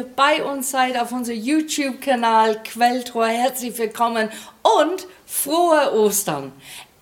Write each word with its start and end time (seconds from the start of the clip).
Ihr 0.00 0.06
bei 0.16 0.42
uns 0.42 0.70
seid 0.70 0.98
auf 0.98 1.12
unserem 1.12 1.38
YouTube-Kanal 1.38 2.62
Quelltor. 2.62 3.26
Herzlich 3.26 3.76
willkommen 3.76 4.30
und 4.62 5.06
frohe 5.26 5.92
Ostern. 5.92 6.52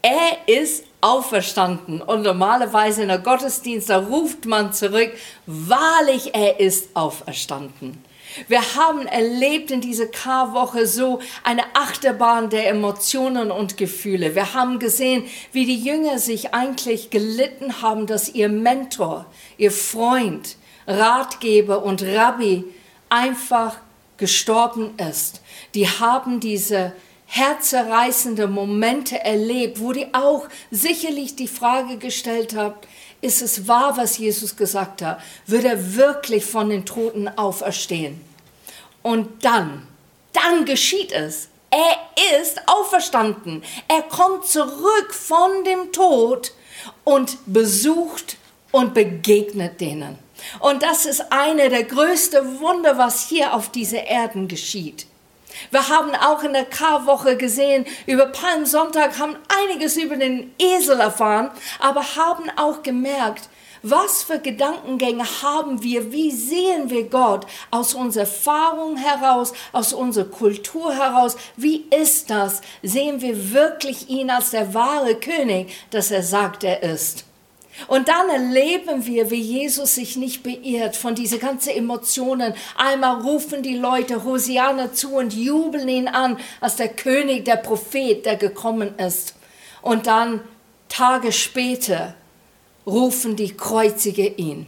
Er 0.03 0.49
ist 0.49 0.85
auferstanden 1.01 2.03
und 2.03 2.23
normalerweise 2.23 3.03
in 3.03 3.09
der 3.09 3.21
Gottesdienst, 3.21 3.89
da 3.89 3.99
ruft 3.99 4.47
man 4.47 4.73
zurück, 4.73 5.13
wahrlich, 5.47 6.35
er 6.35 6.59
ist 6.59 6.89
auferstanden. 6.95 8.03
Wir 8.49 8.63
haben 8.75 9.07
erlebt 9.07 9.71
in 9.71 9.81
dieser 9.81 10.07
Karwoche 10.07 10.89
so 10.89 11.21
eine 11.45 11.63
Achterbahn 11.75 12.51
der 12.51 12.69
Emotionen 12.69 13.53
und 13.53 13.77
Gefühle. 13.77 14.35
Wir 14.35 14.55
haben 14.55 14.81
gesehen, 14.81 15.23
wie 15.53 15.67
die 15.67 15.81
Jünger 15.81 16.19
sich 16.19 16.53
eigentlich 16.53 17.11
gelitten 17.11 17.81
haben, 17.81 18.09
dass 18.09 18.29
ihr 18.29 18.49
Mentor, 18.49 19.27
ihr 19.57 19.71
Freund, 19.71 20.57
Ratgeber 20.89 21.85
und 21.85 22.03
Rabbi 22.03 22.65
einfach 23.09 23.77
gestorben 24.17 24.97
ist. 24.99 25.41
Die 25.75 25.89
haben 25.89 26.41
diese 26.41 26.93
herzerreißende 27.27 28.49
Momente 28.49 29.23
erlebt, 29.23 29.81
wo 29.81 29.93
die 29.93 30.13
auch 30.15 30.49
sicherlich 30.71 31.37
die 31.37 31.49
Frage 31.49 31.99
gestellt 31.99 32.57
haben, 32.57 32.75
ist 33.21 33.43
es 33.43 33.67
wahr, 33.67 33.97
was 33.97 34.19
Jesus 34.19 34.57
gesagt 34.57 35.03
hat? 35.03 35.21
Wird 35.47 35.65
er 35.65 35.97
wirklich 35.97 36.45
von 36.45 36.71
den 36.71 36.87
Toten 36.87 37.29
auferstehen? 37.29 38.21
Und 39.03 39.45
dann, 39.45 39.87
dann 40.33 40.65
geschieht 40.65 41.13
es. 41.13 41.49
Er 41.71 42.41
ist 42.41 42.61
auferstanden. 42.67 43.63
Er 43.89 44.03
kommt 44.03 44.47
zurück 44.47 45.13
von 45.13 45.65
dem 45.65 45.93
Tod 45.93 46.53
und 47.05 47.39
besucht 47.47 48.37
und 48.71 48.95
begegnet 48.95 49.81
denen. 49.81 50.19
Und 50.61 50.83
das 50.83 51.07
ist 51.07 51.33
eine 51.33 51.69
der 51.69 51.85
größten 51.85 52.61
Wunder, 52.61 52.99
was 52.99 53.29
hier 53.29 53.55
auf 53.55 53.71
dieser 53.71 54.05
Erden 54.07 54.49
geschieht. 54.49 55.07
Wir 55.71 55.89
haben 55.89 56.15
auch 56.15 56.43
in 56.43 56.53
der 56.53 56.65
Karwoche 56.65 57.37
gesehen, 57.37 57.85
über 58.07 58.27
Palmsonntag 58.27 59.19
haben 59.19 59.37
einiges 59.63 59.97
über 59.97 60.17
den 60.17 60.55
Esel 60.59 61.01
erfahren, 61.01 61.51
aber 61.81 62.03
haben 62.17 62.51
auch 62.57 62.83
gemerkt, 62.83 63.49
was 63.83 64.25
für 64.25 64.41
Gedankengänge 64.41 65.25
haben 65.43 65.83
wir? 65.83 66.11
Wie 66.13 66.33
sehen 66.33 66.91
wir 66.91 67.09
Gott 67.09 67.47
aus 67.71 67.95
unserer 67.95 68.25
Erfahrung 68.25 68.97
heraus, 68.97 69.53
aus 69.73 69.93
unserer 69.93 70.25
Kultur 70.25 70.95
heraus? 70.95 71.37
Wie 71.57 71.85
ist 71.91 72.29
das? 72.31 72.61
Sehen 72.83 73.21
wir 73.21 73.53
wirklich 73.53 74.09
ihn 74.09 74.31
als 74.31 74.51
der 74.51 74.75
wahre 74.75 75.15
König, 75.15 75.73
dass 75.91 76.11
er 76.11 76.25
sagt, 76.25 76.65
er 76.65 76.83
ist? 76.83 77.28
Und 77.87 78.09
dann 78.09 78.29
erleben 78.29 79.07
wir, 79.07 79.31
wie 79.31 79.41
Jesus 79.41 79.95
sich 79.95 80.17
nicht 80.17 80.43
beirrt 80.43 80.97
von 80.97 81.15
diesen 81.15 81.39
ganzen 81.39 81.71
Emotionen. 81.71 82.55
Einmal 82.77 83.21
rufen 83.21 83.63
die 83.63 83.77
Leute 83.77 84.25
Hosiana 84.25 84.93
zu 84.93 85.15
und 85.15 85.33
jubeln 85.33 85.89
ihn 85.89 86.09
an 86.09 86.39
als 86.61 86.77
der 86.77 86.89
König, 86.89 87.45
der 87.45 87.57
Prophet, 87.57 88.27
der 88.27 88.37
gekommen 88.37 88.99
ist. 88.99 89.35
Und 89.81 90.07
dann 90.07 90.41
Tage 90.89 91.33
später 91.33 92.15
rufen 92.87 93.37
die 93.37 93.57
Kreuzige 93.57 94.27
ihn. 94.27 94.67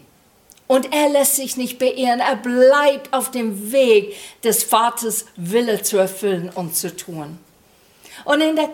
Und 0.67 0.95
er 0.95 1.09
lässt 1.09 1.35
sich 1.35 1.57
nicht 1.57 1.81
beirren, 1.81 2.21
er 2.21 2.37
bleibt 2.37 3.13
auf 3.13 3.33
dem 3.33 3.73
Weg 3.73 4.15
des 4.45 4.63
Vaters 4.63 5.25
Wille 5.35 5.83
zu 5.83 5.99
erfüllen 5.99 6.49
und 6.55 6.77
zu 6.77 6.95
tun. 6.97 7.41
Und 8.25 8.41
in 8.41 8.55
der 8.55 8.69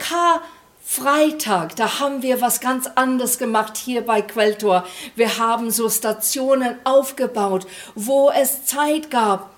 Karfreitag, 0.87 1.75
da 1.77 1.99
haben 1.99 2.23
wir 2.23 2.41
was 2.41 2.61
ganz 2.61 2.87
anderes 2.95 3.39
gemacht 3.39 3.77
hier 3.77 4.07
bei 4.07 4.23
Quelltor. 4.23 4.87
Wir 5.17 5.37
haben 5.37 5.71
so 5.73 5.91
Stationen 5.91 6.77
aufgebaut, 6.85 7.67
wo 7.97 8.31
es 8.31 8.65
Zeit 8.67 9.11
gab, 9.11 9.51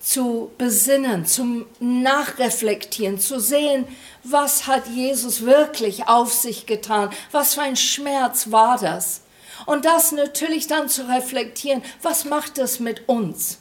zu 0.00 0.52
besinnen, 0.58 1.26
zum 1.26 1.66
Nachreflektieren, 1.80 3.18
zu 3.18 3.40
sehen, 3.40 3.86
was 4.22 4.68
hat 4.68 4.86
Jesus 4.86 5.44
wirklich 5.44 6.08
auf 6.08 6.32
sich 6.32 6.66
getan, 6.66 7.10
was 7.32 7.54
für 7.54 7.62
ein 7.62 7.76
Schmerz 7.76 8.52
war 8.52 8.78
das. 8.78 9.22
Und 9.66 9.84
das 9.84 10.12
natürlich 10.12 10.68
dann 10.68 10.88
zu 10.88 11.08
reflektieren, 11.08 11.82
was 12.02 12.24
macht 12.24 12.58
das 12.58 12.78
mit 12.78 13.08
uns? 13.08 13.58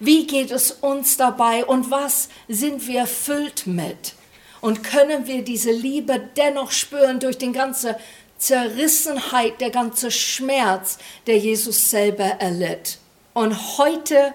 Wie 0.00 0.26
geht 0.26 0.50
es 0.50 0.72
uns 0.72 1.16
dabei 1.16 1.64
und 1.64 1.92
was 1.92 2.28
sind 2.48 2.86
wir 2.88 3.00
erfüllt 3.00 3.66
mit? 3.66 4.14
Und 4.60 4.82
können 4.82 5.26
wir 5.26 5.42
diese 5.42 5.70
Liebe 5.70 6.20
dennoch 6.36 6.70
spüren 6.70 7.20
durch 7.20 7.38
den 7.38 7.52
ganzen 7.52 7.94
Zerrissenheit, 8.38 9.60
der 9.60 9.70
ganze 9.70 10.10
Schmerz, 10.10 10.98
der 11.26 11.38
Jesus 11.38 11.90
selber 11.90 12.24
erlitt? 12.24 12.98
Und 13.38 13.78
heute, 13.78 14.34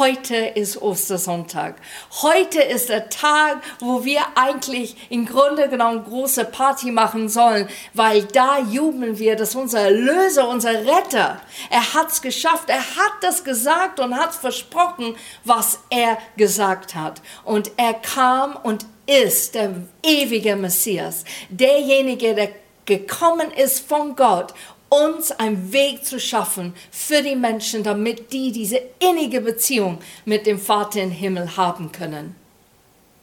heute 0.00 0.34
ist 0.34 0.82
Ostersonntag. 0.82 1.76
Heute 2.20 2.60
ist 2.60 2.88
der 2.88 3.08
Tag, 3.08 3.62
wo 3.78 4.04
wir 4.04 4.22
eigentlich 4.34 4.96
im 5.08 5.24
Grunde 5.24 5.68
genommen 5.68 6.02
große 6.02 6.46
Party 6.46 6.90
machen 6.90 7.28
sollen, 7.28 7.68
weil 7.94 8.24
da 8.24 8.58
jubeln 8.58 9.20
wir, 9.20 9.36
dass 9.36 9.54
unser 9.54 9.82
Erlöser, 9.82 10.48
unser 10.48 10.72
Retter, 10.84 11.40
er 11.70 11.94
hat's 11.94 12.22
geschafft, 12.22 12.70
er 12.70 12.80
hat 12.80 13.12
das 13.20 13.44
gesagt 13.44 14.00
und 14.00 14.16
hat 14.16 14.34
versprochen, 14.34 15.14
was 15.44 15.78
er 15.88 16.18
gesagt 16.36 16.96
hat. 16.96 17.22
Und 17.44 17.70
er 17.76 17.94
kam 17.94 18.56
und 18.56 18.84
ist 19.10 19.54
der 19.56 19.74
ewige 20.02 20.54
Messias, 20.54 21.24
derjenige, 21.48 22.34
der 22.34 22.50
gekommen 22.84 23.50
ist 23.50 23.80
von 23.80 24.14
Gott, 24.14 24.54
uns 24.88 25.30
einen 25.30 25.72
Weg 25.72 26.04
zu 26.04 26.18
schaffen 26.18 26.74
für 26.90 27.22
die 27.22 27.36
Menschen, 27.36 27.82
damit 27.82 28.32
die 28.32 28.52
diese 28.52 28.80
innige 28.98 29.40
Beziehung 29.40 29.98
mit 30.24 30.46
dem 30.46 30.58
Vater 30.58 31.02
im 31.02 31.10
Himmel 31.10 31.56
haben 31.56 31.92
können. 31.92 32.34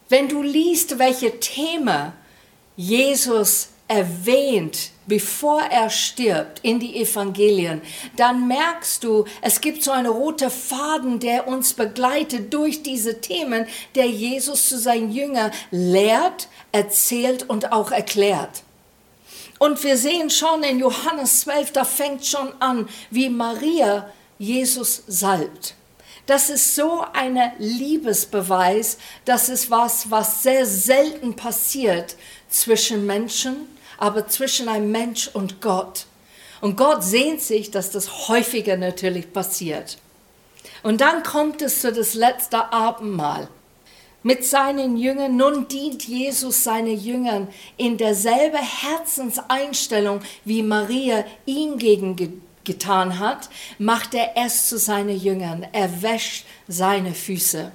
Wenn 0.09 0.29
du 0.29 0.41
liest, 0.41 0.99
welche 0.99 1.39
Themen 1.39 2.13
Jesus 2.77 3.69
erwähnt, 3.87 4.91
bevor 5.07 5.62
er 5.62 5.90
stirbt 5.90 6.59
in 6.62 6.79
die 6.79 6.97
Evangelien, 7.01 7.81
dann 8.16 8.47
merkst 8.47 9.03
du, 9.03 9.25
es 9.41 9.62
gibt 9.62 9.84
so 9.84 9.91
einen 9.91 10.07
roten 10.07 10.51
Faden, 10.51 11.19
der 11.19 11.47
uns 11.47 11.73
begleitet 11.73 12.53
durch 12.53 12.84
diese 12.84 13.19
Themen, 13.22 13.66
der 13.96 14.06
Jesus 14.06 14.69
zu 14.69 14.78
seinen 14.78 15.12
Jüngern 15.12 15.51
lehrt, 15.72 16.47
erzählt 16.72 17.50
und 17.50 17.72
auch 17.72 17.91
erklärt. 17.91 18.63
Und 19.59 19.84
wir 19.84 19.97
sehen 19.97 20.29
schon 20.29 20.62
in 20.63 20.79
Johannes 20.79 21.41
12, 21.41 21.72
da 21.72 21.84
fängt 21.84 22.25
schon 22.25 22.53
an, 22.59 22.88
wie 23.09 23.29
Maria 23.29 24.12
Jesus 24.38 25.03
salbt. 25.07 25.73
Das 26.28 26.50
ist 26.50 26.75
so 26.75 27.06
ein 27.13 27.40
Liebesbeweis, 27.57 28.97
das 29.23 29.47
ist 29.47 29.72
was, 29.72 30.12
was 30.12 30.44
sehr 30.44 30.66
selten 30.66 31.35
passiert 31.35 32.17
zwischen 32.50 33.06
Menschen, 33.06 33.76
aber 33.97 34.28
zwischen 34.28 34.69
einem 34.69 34.91
Mensch 34.91 35.30
und 35.34 35.62
Gott. 35.62 36.06
Und 36.62 36.78
Gott 36.78 37.03
sehnt 37.03 37.41
sich, 37.41 37.72
dass 37.72 37.91
das 37.91 38.28
häufiger 38.28 38.78
natürlich 38.78 39.31
passiert. 39.31 39.97
Und 40.84 41.02
dann 41.02 41.24
kommt 41.24 41.62
es 41.62 41.81
zu 41.81 41.91
das 41.91 42.13
letzte 42.13 42.72
Abendmahl 42.72 43.47
mit 44.24 44.46
seinen 44.46 44.97
Jüngern. 44.97 45.38
Nun 45.38 45.68
dient 45.68 46.03
Jesus 46.03 46.63
seinen 46.63 47.00
Jüngern 47.00 47.47
in 47.78 47.97
derselben 47.97 48.58
Herzenseinstellung, 48.58 50.22
wie 50.46 50.64
Maria 50.64 51.24
ihm 51.46 51.78
gegen 51.78 52.41
getan 52.64 53.18
hat, 53.18 53.50
macht 53.79 54.14
er 54.14 54.31
es 54.35 54.68
zu 54.68 54.78
seinen 54.78 55.17
Jüngern. 55.17 55.66
Er 55.72 56.02
wäscht 56.02 56.46
seine 56.67 57.14
Füße. 57.14 57.72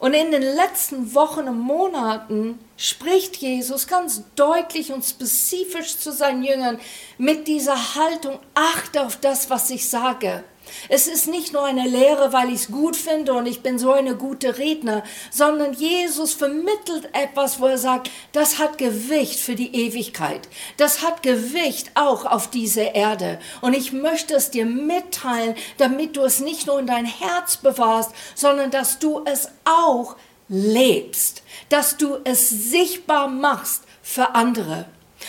Und 0.00 0.14
in 0.14 0.30
den 0.30 0.40
letzten 0.40 1.14
Wochen 1.14 1.46
und 1.46 1.60
Monaten 1.60 2.58
spricht 2.78 3.36
Jesus 3.36 3.86
ganz 3.86 4.22
deutlich 4.34 4.92
und 4.92 5.04
spezifisch 5.04 5.98
zu 5.98 6.10
seinen 6.10 6.42
Jüngern 6.42 6.80
mit 7.18 7.46
dieser 7.46 7.94
Haltung, 7.94 8.38
achte 8.54 9.02
auf 9.04 9.16
das, 9.16 9.50
was 9.50 9.68
ich 9.68 9.90
sage. 9.90 10.42
Es 10.88 11.06
ist 11.06 11.28
nicht 11.28 11.52
nur 11.52 11.64
eine 11.64 11.88
Lehre, 11.88 12.32
weil 12.32 12.48
ich 12.48 12.62
es 12.62 12.70
gut 12.70 12.96
finde 12.96 13.34
und 13.34 13.46
ich 13.46 13.62
bin 13.62 13.78
so 13.78 13.92
eine 13.92 14.16
gute 14.16 14.58
Redner, 14.58 15.02
sondern 15.30 15.72
Jesus 15.72 16.32
vermittelt 16.32 17.08
etwas, 17.12 17.60
wo 17.60 17.66
er 17.66 17.78
sagt, 17.78 18.10
das 18.32 18.58
hat 18.58 18.78
Gewicht 18.78 19.40
für 19.40 19.54
die 19.54 19.74
Ewigkeit. 19.74 20.48
Das 20.76 21.02
hat 21.02 21.22
Gewicht 21.22 21.90
auch 21.94 22.24
auf 22.24 22.50
dieser 22.50 22.94
Erde. 22.94 23.38
Und 23.60 23.74
ich 23.74 23.92
möchte 23.92 24.34
es 24.34 24.50
dir 24.50 24.66
mitteilen, 24.66 25.54
damit 25.78 26.16
du 26.16 26.22
es 26.22 26.40
nicht 26.40 26.66
nur 26.66 26.78
in 26.78 26.86
dein 26.86 27.06
Herz 27.06 27.56
bewahrst, 27.56 28.12
sondern 28.34 28.70
dass 28.70 28.98
du 28.98 29.22
es 29.24 29.48
auch 29.64 30.16
lebst, 30.48 31.42
dass 31.68 31.96
du 31.96 32.18
es 32.24 32.50
sichtbar 32.50 33.28
machst 33.28 33.84
für 34.02 34.34
andere. 34.34 34.86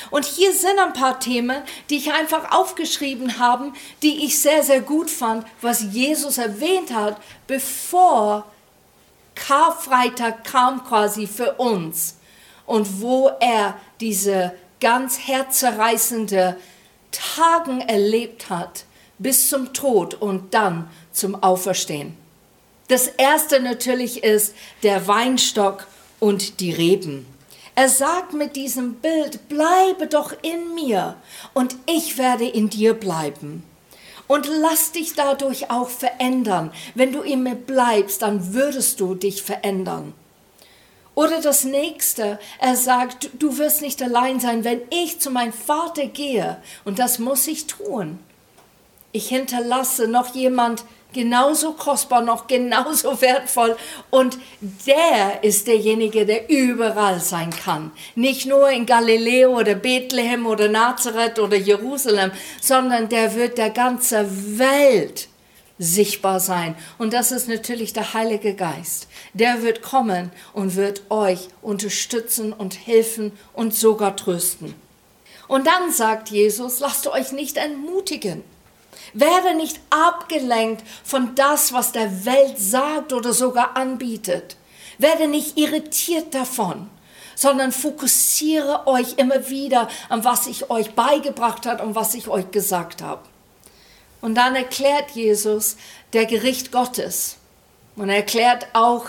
Und 0.10 0.26
hier 0.26 0.54
sind 0.54 0.80
ein 0.80 0.94
paar 0.94 1.20
Themen, 1.20 1.62
die 1.90 1.98
ich 1.98 2.12
einfach 2.14 2.52
aufgeschrieben 2.52 3.40
habe, 3.40 3.74
die 4.02 4.26
ich 4.26 4.40
sehr, 4.40 4.64
sehr 4.64 4.82
gut 4.82 5.10
fand, 5.10 5.46
was 5.62 5.82
Jesus 5.92 6.38
erwähnt 6.38 6.94
hat, 6.94 7.18
bevor 7.48 8.46
Karfreitag 9.36 10.44
kam 10.44 10.84
quasi 10.84 11.28
für 11.28 11.54
uns 11.54 12.16
und 12.66 13.02
wo 13.02 13.30
er 13.40 13.78
diese 14.00 14.54
ganz 14.80 15.20
herzerreißende 15.20 16.58
Tagen 17.12 17.82
erlebt 17.82 18.50
hat 18.50 18.86
bis 19.20 19.50
zum 19.50 19.74
Tod 19.74 20.16
und 20.16 20.54
dann 20.54 20.90
zum 21.12 21.42
Auferstehen. 21.44 22.18
Das 22.88 23.08
erste 23.08 23.62
natürlich 23.62 24.24
ist 24.24 24.56
der 24.84 25.08
Weinstock 25.08 25.88
und 26.20 26.60
die 26.60 26.72
Reben. 26.72 27.26
Er 27.76 27.90
sagt 27.90 28.34
mit 28.34 28.56
diesem 28.56 28.96
Bild, 28.96 29.48
bleibe 29.48 30.08
doch 30.08 30.34
in 30.42 30.76
mir 30.76 31.16
und 31.54 31.76
ich 31.88 32.18
werde 32.18 32.46
in 32.46 32.70
dir 32.70 32.94
bleiben. 32.94 33.64
Und 34.28 34.48
lass 34.48 34.92
dich 34.92 35.14
dadurch 35.14 35.72
auch 35.72 35.90
verändern. 35.90 36.72
Wenn 36.96 37.12
du 37.12 37.22
in 37.22 37.44
mir 37.44 37.56
bleibst, 37.56 38.22
dann 38.22 38.54
würdest 38.54 39.00
du 39.00 39.16
dich 39.16 39.42
verändern. 39.42 40.14
Oder 41.16 41.42
das 41.42 41.66
nächste, 41.66 42.40
er 42.60 42.76
sagt, 42.76 43.30
du 43.40 43.58
wirst 43.58 43.82
nicht 43.82 44.02
allein 44.02 44.40
sein, 44.40 44.64
wenn 44.64 44.82
ich 44.90 45.20
zu 45.20 45.30
meinem 45.30 45.52
Vater 45.52 46.06
gehe. 46.06 46.62
Und 46.86 47.00
das 47.00 47.20
muss 47.20 47.48
ich 47.48 47.68
tun. 47.68 48.20
Ich 49.12 49.28
hinterlasse 49.28 50.08
noch 50.08 50.34
jemand, 50.34 50.86
genauso 51.14 51.74
kostbar, 51.74 52.22
noch 52.22 52.48
genauso 52.48 53.22
wertvoll. 53.22 53.76
Und 54.10 54.38
der 54.86 55.44
ist 55.44 55.68
derjenige, 55.68 56.26
der 56.26 56.50
überall 56.50 57.20
sein 57.20 57.50
kann. 57.50 57.92
Nicht 58.16 58.46
nur 58.46 58.70
in 58.70 58.86
Galiläa 58.86 59.48
oder 59.48 59.76
Bethlehem 59.76 60.46
oder 60.46 60.68
Nazareth 60.68 61.40
oder 61.40 61.58
Jerusalem, 61.58 62.32
sondern 62.62 63.10
der 63.10 63.36
wird 63.36 63.58
der 63.58 63.70
ganze 63.70 64.28
Welt 64.58 65.28
sichtbar 65.82 66.40
sein. 66.40 66.76
Und 67.00 67.14
das 67.14 67.32
ist 67.32 67.48
natürlich 67.48 67.92
der 67.92 68.14
Heilige 68.14 68.54
Geist. 68.54 69.08
Der 69.34 69.64
wird 69.64 69.82
kommen 69.82 70.32
und 70.54 70.76
wird 70.76 71.10
euch 71.10 71.50
unterstützen 71.62 72.54
und 72.54 72.86
helfen 72.86 73.32
und 73.54 73.74
sogar 73.74 74.16
trösten. 74.16 74.76
Und 75.48 75.68
dann 75.68 75.92
sagt 75.92 76.30
Jesus, 76.30 76.80
lasst 76.80 77.08
euch 77.08 77.32
nicht 77.32 77.58
entmutigen. 77.58 78.44
Werde 79.14 79.56
nicht 79.56 79.80
abgelenkt 79.90 80.84
von 81.04 81.36
das, 81.36 81.74
was 81.74 81.92
der 81.92 82.26
Welt 82.26 82.58
sagt 82.58 83.14
oder 83.14 83.34
sogar 83.34 83.76
anbietet. 83.76 84.56
Werde 84.98 85.28
nicht 85.28 85.58
irritiert 85.58 86.34
davon, 86.34 86.90
sondern 87.36 87.72
fokussiere 87.72 88.88
euch 88.88 89.18
immer 89.18 89.50
wieder 89.50 89.88
an 90.10 90.24
was 90.24 90.48
ich 90.48 90.70
euch 90.70 90.92
beigebracht 90.92 91.66
habe 91.66 91.84
und 91.84 91.96
was 91.96 92.14
ich 92.14 92.28
euch 92.28 92.52
gesagt 92.52 93.02
habe. 93.02 93.22
Und 94.22 94.36
dann 94.36 94.56
erklärt 94.56 95.12
Jesus 95.12 95.78
der 96.14 96.26
Gericht 96.26 96.72
Gottes. 96.72 97.38
Und 97.96 98.10
er 98.10 98.18
erklärt 98.18 98.68
auch 98.74 99.08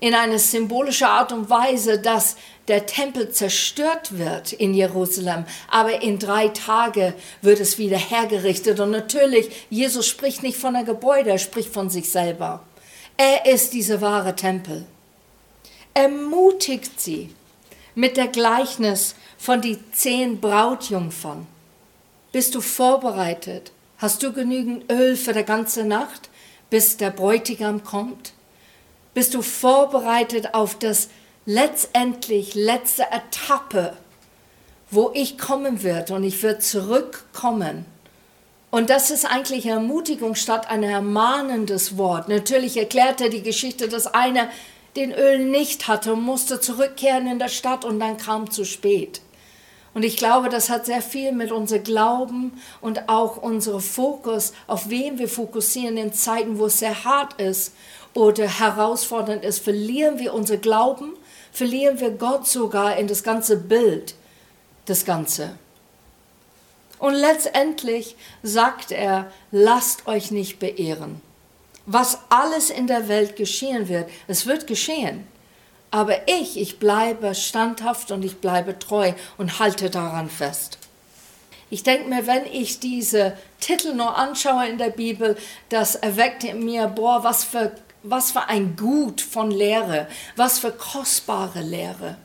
in 0.00 0.14
einer 0.14 0.38
symbolischen 0.38 1.06
Art 1.06 1.32
und 1.32 1.48
Weise, 1.48 1.98
dass 1.98 2.36
der 2.68 2.86
Tempel 2.86 3.30
zerstört 3.30 4.18
wird 4.18 4.52
in 4.52 4.74
Jerusalem, 4.74 5.44
aber 5.70 6.02
in 6.02 6.18
drei 6.18 6.48
Tagen 6.48 7.14
wird 7.40 7.60
es 7.60 7.78
wieder 7.78 7.96
hergerichtet. 7.96 8.80
Und 8.80 8.90
natürlich, 8.90 9.66
Jesus 9.70 10.06
spricht 10.06 10.42
nicht 10.42 10.58
von 10.58 10.76
einem 10.76 10.86
Gebäude, 10.86 11.30
er 11.30 11.38
spricht 11.38 11.72
von 11.72 11.88
sich 11.88 12.10
selber. 12.10 12.62
Er 13.16 13.46
ist 13.46 13.72
dieser 13.72 14.00
wahre 14.00 14.36
Tempel. 14.36 14.84
Ermutigt 15.94 17.00
sie 17.00 17.34
mit 17.94 18.18
der 18.18 18.28
Gleichnis 18.28 19.14
von 19.38 19.62
die 19.62 19.78
zehn 19.92 20.40
Brautjungfern. 20.40 21.46
Bist 22.32 22.54
du 22.54 22.60
vorbereitet? 22.60 23.72
Hast 23.96 24.22
du 24.22 24.32
genügend 24.32 24.92
Öl 24.92 25.16
für 25.16 25.32
die 25.32 25.44
ganze 25.44 25.84
Nacht, 25.84 26.28
bis 26.68 26.98
der 26.98 27.10
Bräutigam 27.10 27.82
kommt? 27.82 28.34
Bist 29.16 29.32
du 29.32 29.40
vorbereitet 29.40 30.52
auf 30.52 30.78
das 30.78 31.08
letztendlich 31.46 32.54
letzte 32.54 33.04
Etappe, 33.04 33.96
wo 34.90 35.10
ich 35.14 35.38
kommen 35.38 35.82
werde 35.82 36.12
und 36.12 36.22
ich 36.22 36.42
werde 36.42 36.58
zurückkommen. 36.58 37.86
Und 38.70 38.90
das 38.90 39.10
ist 39.10 39.24
eigentlich 39.24 39.64
Ermutigung 39.64 40.34
statt 40.34 40.68
ein 40.68 40.82
ermahnendes 40.82 41.96
Wort. 41.96 42.28
Natürlich 42.28 42.76
erklärt 42.76 43.22
er 43.22 43.30
die 43.30 43.42
Geschichte, 43.42 43.88
dass 43.88 44.06
einer 44.06 44.50
den 44.96 45.12
Öl 45.12 45.38
nicht 45.38 45.88
hatte 45.88 46.12
und 46.12 46.20
musste 46.20 46.60
zurückkehren 46.60 47.26
in 47.26 47.38
der 47.38 47.48
Stadt 47.48 47.86
und 47.86 47.98
dann 47.98 48.18
kam 48.18 48.50
zu 48.50 48.66
spät. 48.66 49.22
Und 49.94 50.02
ich 50.02 50.18
glaube, 50.18 50.50
das 50.50 50.68
hat 50.68 50.84
sehr 50.84 51.00
viel 51.00 51.32
mit 51.32 51.52
unserem 51.52 51.84
Glauben 51.84 52.60
und 52.82 53.08
auch 53.08 53.38
unserem 53.38 53.80
Fokus, 53.80 54.52
auf 54.66 54.90
wen 54.90 55.18
wir 55.18 55.26
fokussieren 55.26 55.96
in 55.96 56.12
Zeiten, 56.12 56.58
wo 56.58 56.66
es 56.66 56.80
sehr 56.80 57.04
hart 57.04 57.40
ist 57.40 57.72
oder 58.16 58.48
herausfordernd 58.48 59.44
ist. 59.44 59.60
Verlieren 59.60 60.18
wir 60.18 60.34
unser 60.34 60.56
Glauben 60.56 61.12
verlieren 61.56 61.98
wir 62.00 62.10
Gott 62.10 62.46
sogar 62.46 62.98
in 62.98 63.06
das 63.08 63.22
ganze 63.22 63.56
Bild, 63.56 64.14
das 64.84 65.06
Ganze. 65.06 65.52
Und 66.98 67.14
letztendlich 67.14 68.14
sagt 68.42 68.92
er, 68.92 69.32
lasst 69.50 70.06
euch 70.06 70.30
nicht 70.30 70.58
beehren. 70.58 71.22
Was 71.86 72.18
alles 72.28 72.68
in 72.68 72.86
der 72.86 73.08
Welt 73.08 73.36
geschehen 73.36 73.88
wird, 73.88 74.10
es 74.26 74.46
wird 74.46 74.66
geschehen. 74.66 75.26
Aber 75.90 76.28
ich, 76.28 76.58
ich 76.58 76.78
bleibe 76.78 77.34
standhaft 77.34 78.10
und 78.10 78.22
ich 78.22 78.36
bleibe 78.38 78.78
treu 78.78 79.12
und 79.38 79.58
halte 79.58 79.88
daran 79.88 80.28
fest. 80.28 80.78
Ich 81.70 81.82
denke 81.84 82.08
mir, 82.08 82.26
wenn 82.26 82.44
ich 82.44 82.80
diese 82.80 83.36
Titel 83.60 83.94
nur 83.94 84.16
anschaue 84.16 84.68
in 84.68 84.76
der 84.76 84.90
Bibel, 84.90 85.38
das 85.70 85.94
erweckt 85.94 86.44
in 86.44 86.64
mir, 86.64 86.86
boah, 86.86 87.24
was 87.24 87.44
für 87.44 87.72
was 88.10 88.32
für 88.32 88.48
ein 88.48 88.76
Gut 88.76 89.20
von 89.20 89.50
Lehre, 89.50 90.08
was 90.36 90.58
für 90.58 90.72
kostbare 90.72 91.60
Lehre. 91.60 92.16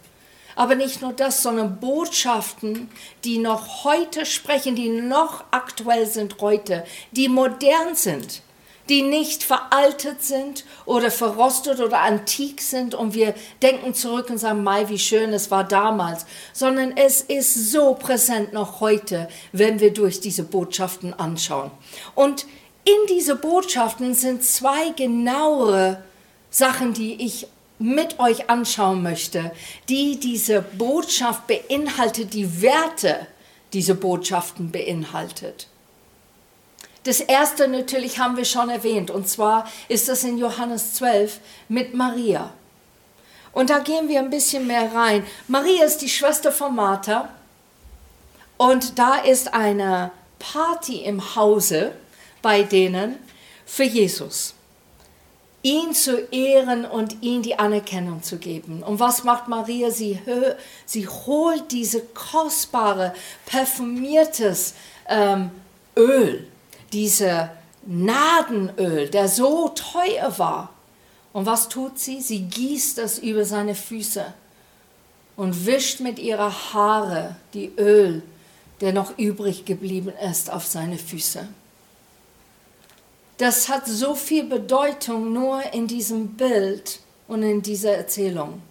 Aber 0.56 0.75
nicht 0.75 1.01
nur 1.01 1.13
das, 1.13 1.44
sondern 1.44 1.80
Botschaften, 1.80 2.89
die 3.24 3.38
noch 3.38 3.83
heute 3.83 4.25
sprechen, 4.25 4.75
die 4.75 4.89
noch 4.89 5.45
aktuell 5.51 6.06
sind 6.06 6.42
heute, 6.42 6.83
die 7.12 7.30
modern 7.30 7.95
sind, 7.95 8.42
die 8.89 9.01
nicht 9.01 9.44
veraltet 9.44 10.22
sind 10.22 10.66
oder 10.86 11.10
verrostet 11.10 11.80
oder 11.80 12.00
antik 12.00 12.62
sind 12.62 12.94
und 12.94 13.13
wir 13.13 13.34
denken 13.62 13.94
zurück 13.94 14.30
und 14.30 14.38
sagen, 14.38 14.63
Mai, 14.63 14.89
wie 14.89 15.00
schön 15.00 15.31
es 15.31 15.50
war 15.51 15.63
damals, 15.63 16.25
sondern 16.51 16.98
es 16.98 17.22
ist 17.22 17.72
so 17.72 17.94
präsent 17.94 18.51
noch 18.51 18.81
heute, 18.81 19.30
wenn 19.54 19.80
wir 19.80 19.94
durch 19.94 20.19
diese 20.19 20.44
Botschaften 20.44 21.13
anschauen. 21.13 21.72
Und 22.16 22.45
in 22.83 23.07
diese 23.10 23.36
Botschaften 23.36 24.13
sind 24.13 24.44
zwei 24.44 24.89
genauere 24.89 26.03
Sachen, 26.50 26.94
die 26.94 27.24
ich 27.25 27.48
mit 27.79 28.20
euch 28.20 28.50
anschauen 28.50 29.01
möchte, 29.01 29.51
die 29.89 30.20
diese 30.20 30.62
Botschaft 30.62 31.48
beinhaltet, 31.48 32.34
die 32.34 32.62
Werte 32.62 33.27
diese 33.74 33.96
Botschaften 33.96 34.72
beinhaltet. 34.72 35.67
Das 37.03 37.20
erste 37.20 37.67
natürlich 37.67 38.20
haben 38.20 38.38
wir 38.38 38.46
schon 38.46 38.70
erwähnt, 38.70 39.10
und 39.10 39.27
zwar 39.27 39.67
ist 39.88 40.08
das 40.08 40.24
in 40.24 40.38
Johannes 40.38 40.94
12 40.96 41.39
mit 41.67 41.96
Maria. 41.96 42.51
Und 43.53 43.70
da 43.70 43.79
gehen 43.79 44.08
wir 44.08 44.20
ein 44.20 44.29
bisschen 44.29 44.67
mehr 44.67 44.94
rein. 44.94 45.25
Maria 45.48 45.84
ist 45.84 45.98
die 45.98 46.10
Schwester 46.10 46.51
von 46.51 46.75
Martha 46.75 47.29
und 48.58 49.00
da 49.00 49.15
ist 49.15 49.53
eine 49.53 50.12
Party 50.38 50.98
im 51.03 51.36
Hause 51.36 51.94
bei 52.41 52.63
denen 52.63 53.17
für 53.65 53.83
Jesus. 53.83 54.53
Ihn 55.63 55.93
zu 55.93 56.17
ehren 56.31 56.86
und 56.86 57.21
ihm 57.21 57.43
die 57.43 57.57
Anerkennung 57.60 58.24
zu 58.24 58.38
geben. 58.38 58.81
Und 58.81 59.00
was 59.00 59.24
macht 59.24 59.48
Maria? 59.48 59.91
Sie, 59.91 60.19
sie 60.86 61.07
holt 61.07 61.71
diese 61.71 62.01
kostbare, 62.01 63.13
parfümiertes 63.45 64.74
ähm, 65.07 65.51
Öl, 65.95 66.48
diese 66.91 67.51
Nadenöl, 67.86 69.10
der 69.10 69.27
so 69.27 69.69
teuer 69.69 70.38
war. 70.38 70.74
Und 71.31 71.45
was 71.45 71.69
tut 71.69 72.00
sie? 72.00 72.21
Sie 72.21 72.41
gießt 72.41 72.98
es 72.98 73.19
über 73.19 73.45
seine 73.45 73.75
Füße 73.75 74.33
und 75.36 75.65
wischt 75.65 76.00
mit 76.00 76.17
ihrer 76.17 76.74
Haare 76.74 77.36
die 77.53 77.71
Öl, 77.77 78.24
der 78.81 78.93
noch 78.93 79.17
übrig 79.17 79.63
geblieben 79.65 80.12
ist, 80.27 80.51
auf 80.51 80.65
seine 80.65 80.98
Füße 80.98 81.48
das 83.41 83.69
hat 83.69 83.88
so 83.88 84.13
viel 84.13 84.43
Bedeutung 84.43 85.33
nur 85.33 85.63
in 85.74 85.88
diesem 85.88 86.38
Bild 86.38 87.00
und 87.27 87.41
in 87.41 87.63
dieser 87.63 87.93
Erzählung. 87.93 88.62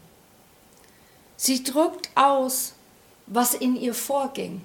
Sie 1.36 1.64
drückt 1.64 2.08
aus, 2.14 2.74
was 3.26 3.54
in 3.54 3.74
ihr 3.74 3.94
vorging. 3.94 4.60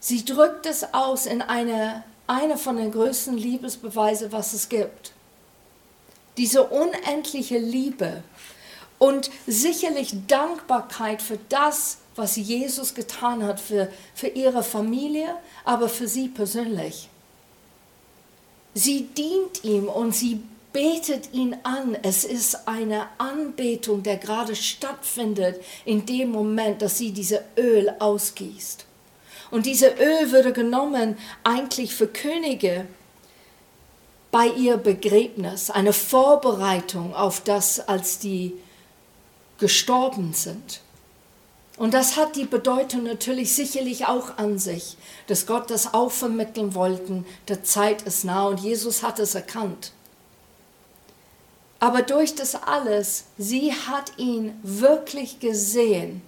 Sie 0.00 0.24
drückt 0.24 0.66
es 0.66 0.94
aus 0.94 1.26
in 1.26 1.42
eine, 1.42 2.02
eine 2.26 2.58
von 2.58 2.76
den 2.76 2.90
größten 2.90 3.36
Liebesbeweise, 3.36 4.32
was 4.32 4.52
es 4.52 4.68
gibt. 4.68 5.12
Diese 6.36 6.64
unendliche 6.64 7.58
Liebe 7.58 8.24
und 8.98 9.30
sicherlich 9.46 10.26
Dankbarkeit 10.26 11.22
für 11.22 11.38
das, 11.50 11.98
was 12.16 12.34
Jesus 12.34 12.96
getan 12.96 13.44
hat 13.44 13.60
für, 13.60 13.92
für 14.12 14.26
ihre 14.26 14.64
Familie, 14.64 15.36
aber 15.64 15.88
für 15.88 16.08
sie 16.08 16.26
persönlich. 16.26 17.08
Sie 18.74 19.06
dient 19.06 19.64
ihm 19.64 19.88
und 19.88 20.14
sie 20.14 20.42
betet 20.72 21.32
ihn 21.32 21.56
an. 21.64 21.96
Es 22.02 22.24
ist 22.24 22.68
eine 22.68 23.06
Anbetung, 23.18 24.02
der 24.02 24.16
gerade 24.16 24.54
stattfindet 24.54 25.60
in 25.84 26.06
dem 26.06 26.30
Moment, 26.30 26.82
dass 26.82 26.98
sie 26.98 27.12
diese 27.12 27.44
Öl 27.56 27.92
ausgießt. 27.98 28.86
Und 29.50 29.66
diese 29.66 29.88
Öl 29.88 30.30
würde 30.30 30.52
genommen 30.52 31.18
eigentlich 31.42 31.94
für 31.94 32.06
Könige, 32.06 32.86
bei 34.30 34.46
ihr 34.46 34.76
Begräbnis, 34.76 35.70
eine 35.70 35.92
Vorbereitung 35.92 37.14
auf 37.14 37.40
das, 37.40 37.80
als 37.80 38.20
die 38.20 38.54
gestorben 39.58 40.32
sind. 40.32 40.80
Und 41.76 41.94
das 41.94 42.16
hat 42.16 42.36
die 42.36 42.44
Bedeutung 42.44 43.04
natürlich 43.04 43.54
sicherlich 43.54 44.06
auch 44.06 44.36
an 44.36 44.58
sich, 44.58 44.96
dass 45.28 45.46
Gott 45.46 45.70
das 45.70 45.94
auch 45.94 46.10
vermitteln 46.10 46.74
wollte. 46.74 47.24
Der 47.48 47.64
Zeit 47.64 48.02
ist 48.02 48.24
nah 48.24 48.46
und 48.48 48.60
Jesus 48.60 49.02
hat 49.02 49.18
es 49.18 49.34
erkannt. 49.34 49.92
Aber 51.78 52.02
durch 52.02 52.34
das 52.34 52.54
alles, 52.54 53.24
sie 53.38 53.72
hat 53.72 54.12
ihn 54.18 54.52
wirklich 54.62 55.40
gesehen 55.40 56.20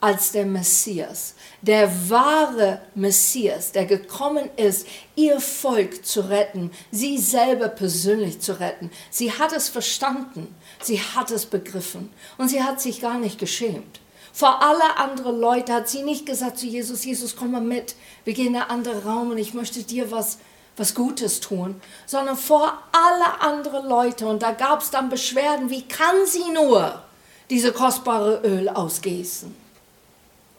als 0.00 0.32
der 0.32 0.44
Messias, 0.44 1.34
der 1.62 2.10
wahre 2.10 2.80
Messias, 2.94 3.72
der 3.72 3.86
gekommen 3.86 4.50
ist, 4.56 4.86
ihr 5.14 5.40
Volk 5.40 6.04
zu 6.04 6.28
retten, 6.28 6.70
sie 6.90 7.16
selber 7.18 7.68
persönlich 7.68 8.40
zu 8.40 8.60
retten. 8.60 8.90
Sie 9.10 9.32
hat 9.32 9.52
es 9.52 9.68
verstanden, 9.68 10.54
sie 10.82 11.00
hat 11.00 11.30
es 11.30 11.46
begriffen 11.46 12.10
und 12.36 12.48
sie 12.48 12.62
hat 12.62 12.80
sich 12.80 13.00
gar 13.00 13.18
nicht 13.18 13.38
geschämt. 13.38 14.00
Vor 14.36 14.60
alle 14.62 14.98
anderen 14.98 15.40
Leute 15.40 15.72
hat 15.72 15.88
sie 15.88 16.02
nicht 16.02 16.26
gesagt 16.26 16.58
zu 16.58 16.66
Jesus, 16.66 17.06
Jesus, 17.06 17.36
komm 17.36 17.52
mal 17.52 17.62
mit, 17.62 17.96
wir 18.24 18.34
gehen 18.34 18.48
in 18.48 18.56
einen 18.56 18.70
anderen 18.70 18.98
Raum 18.98 19.30
und 19.30 19.38
ich 19.38 19.54
möchte 19.54 19.82
dir 19.82 20.10
was 20.10 20.36
was 20.76 20.94
Gutes 20.94 21.40
tun, 21.40 21.80
sondern 22.04 22.36
vor 22.36 22.78
alle 22.92 23.40
anderen 23.40 23.88
Leute. 23.88 24.26
Und 24.26 24.42
da 24.42 24.52
gab 24.52 24.82
es 24.82 24.90
dann 24.90 25.08
Beschwerden, 25.08 25.70
wie 25.70 25.88
kann 25.88 26.26
sie 26.26 26.50
nur 26.52 27.02
diese 27.48 27.72
kostbare 27.72 28.42
Öl 28.44 28.68
ausgießen? 28.68 29.54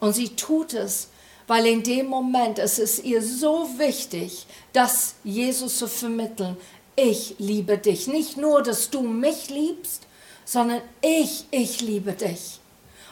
Und 0.00 0.12
sie 0.12 0.30
tut 0.30 0.74
es, 0.74 1.08
weil 1.46 1.66
in 1.66 1.84
dem 1.84 2.06
Moment 2.06 2.58
es 2.58 2.80
ist 2.80 3.04
ihr 3.04 3.22
so 3.22 3.68
wichtig, 3.78 4.46
dass 4.72 5.14
Jesus 5.22 5.78
zu 5.78 5.86
vermitteln, 5.86 6.56
ich 6.96 7.36
liebe 7.38 7.78
dich. 7.78 8.08
Nicht 8.08 8.36
nur, 8.36 8.60
dass 8.64 8.90
du 8.90 9.02
mich 9.02 9.50
liebst, 9.50 10.08
sondern 10.44 10.80
ich, 11.00 11.44
ich 11.52 11.80
liebe 11.80 12.12
dich. 12.12 12.58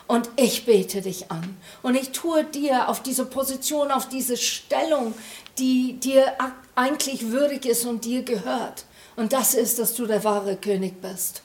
Und 0.07 0.31
ich 0.37 0.67
bete 0.67 1.03
dich 1.03 1.31
an. 1.31 1.57
Und 1.83 1.97
ich 1.97 2.13
tue 2.13 2.45
dir 2.45 2.89
auf 2.89 3.03
diese 3.03 3.25
Position, 3.25 3.91
auf 3.91 4.09
diese 4.09 4.37
Stellung, 4.37 5.15
die 5.59 5.95
dir 5.95 6.33
eigentlich 6.75 7.31
würdig 7.31 7.67
ist 7.67 7.85
und 7.85 8.05
dir 8.05 8.23
gehört. 8.23 8.85
Und 9.17 9.33
das 9.33 9.55
ist, 9.55 9.79
dass 9.79 9.95
du 9.95 10.07
der 10.07 10.23
wahre 10.25 10.57
König 10.57 11.01
bist, 11.01 11.43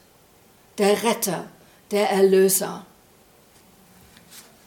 der 0.77 1.01
Retter, 1.03 1.45
der 1.89 2.09
Erlöser. 2.11 2.85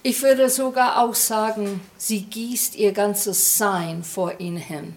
Ich 0.02 0.22
würde 0.22 0.50
sogar 0.50 1.02
auch 1.02 1.14
sagen, 1.14 1.80
sie 1.96 2.22
gießt 2.22 2.76
ihr 2.76 2.92
ganzes 2.92 3.56
Sein 3.56 4.02
vor 4.02 4.40
ihn 4.40 4.56
hin. 4.56 4.94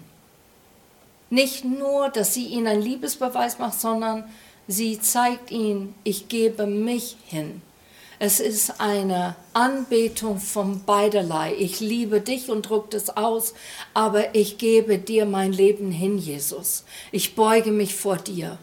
Nicht 1.30 1.64
nur, 1.64 2.08
dass 2.08 2.34
sie 2.34 2.46
ihn 2.46 2.66
einen 2.66 2.82
Liebesbeweis 2.82 3.58
macht, 3.58 3.80
sondern 3.80 4.24
sie 4.66 5.00
zeigt 5.00 5.50
ihn, 5.50 5.94
ich 6.04 6.28
gebe 6.28 6.66
mich 6.66 7.16
hin. 7.26 7.62
Es 8.20 8.40
ist 8.40 8.80
eine 8.80 9.36
Anbetung 9.52 10.40
von 10.40 10.82
beiderlei. 10.84 11.54
Ich 11.56 11.78
liebe 11.78 12.20
dich 12.20 12.50
und 12.50 12.68
druck 12.68 12.92
es 12.92 13.10
aus, 13.10 13.54
aber 13.94 14.34
ich 14.34 14.58
gebe 14.58 14.98
dir 14.98 15.24
mein 15.24 15.52
Leben 15.52 15.92
hin, 15.92 16.18
Jesus. 16.18 16.84
Ich 17.12 17.36
beuge 17.36 17.70
mich 17.70 17.94
vor 17.94 18.16
dir. 18.16 18.58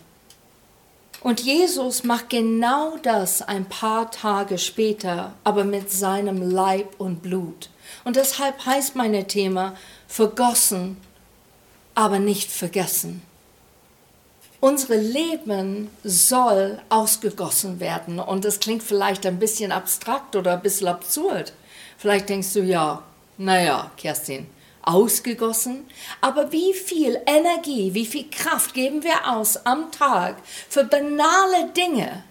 Und 1.21 1.39
Jesus 1.39 2.03
macht 2.03 2.29
genau 2.29 2.97
das 3.01 3.41
ein 3.41 3.65
paar 3.65 4.11
Tage 4.11 4.57
später, 4.57 5.33
aber 5.45 5.63
mit 5.63 5.89
seinem 5.89 6.51
Leib 6.51 6.99
und 6.99 7.21
Blut. 7.21 7.69
Und 8.03 8.17
deshalb 8.17 8.65
heißt 8.65 8.95
mein 8.95 9.27
Thema 9.27 9.75
vergossen, 10.07 10.97
aber 11.95 12.19
nicht 12.19 12.51
vergessen. 12.51 13.21
Unsere 14.59 14.95
Leben 14.97 15.89
soll 16.03 16.79
ausgegossen 16.89 17.79
werden. 17.79 18.19
Und 18.19 18.45
das 18.45 18.59
klingt 18.59 18.83
vielleicht 18.83 19.25
ein 19.25 19.39
bisschen 19.39 19.71
abstrakt 19.71 20.35
oder 20.35 20.53
ein 20.53 20.61
bisschen 20.61 20.87
absurd. 20.87 21.53
Vielleicht 21.97 22.29
denkst 22.29 22.53
du, 22.53 22.61
ja, 22.61 23.03
naja, 23.37 23.91
Kerstin, 23.97 24.47
ausgegossen. 24.81 25.85
Aber 26.21 26.51
wie 26.51 26.73
viel 26.73 27.19
Energie, 27.25 27.93
wie 27.93 28.05
viel 28.05 28.29
Kraft 28.29 28.73
geben 28.73 29.03
wir 29.03 29.29
aus 29.29 29.57
am 29.65 29.91
Tag 29.91 30.37
für 30.69 30.83
banale 30.83 31.69
Dinge? 31.75 32.23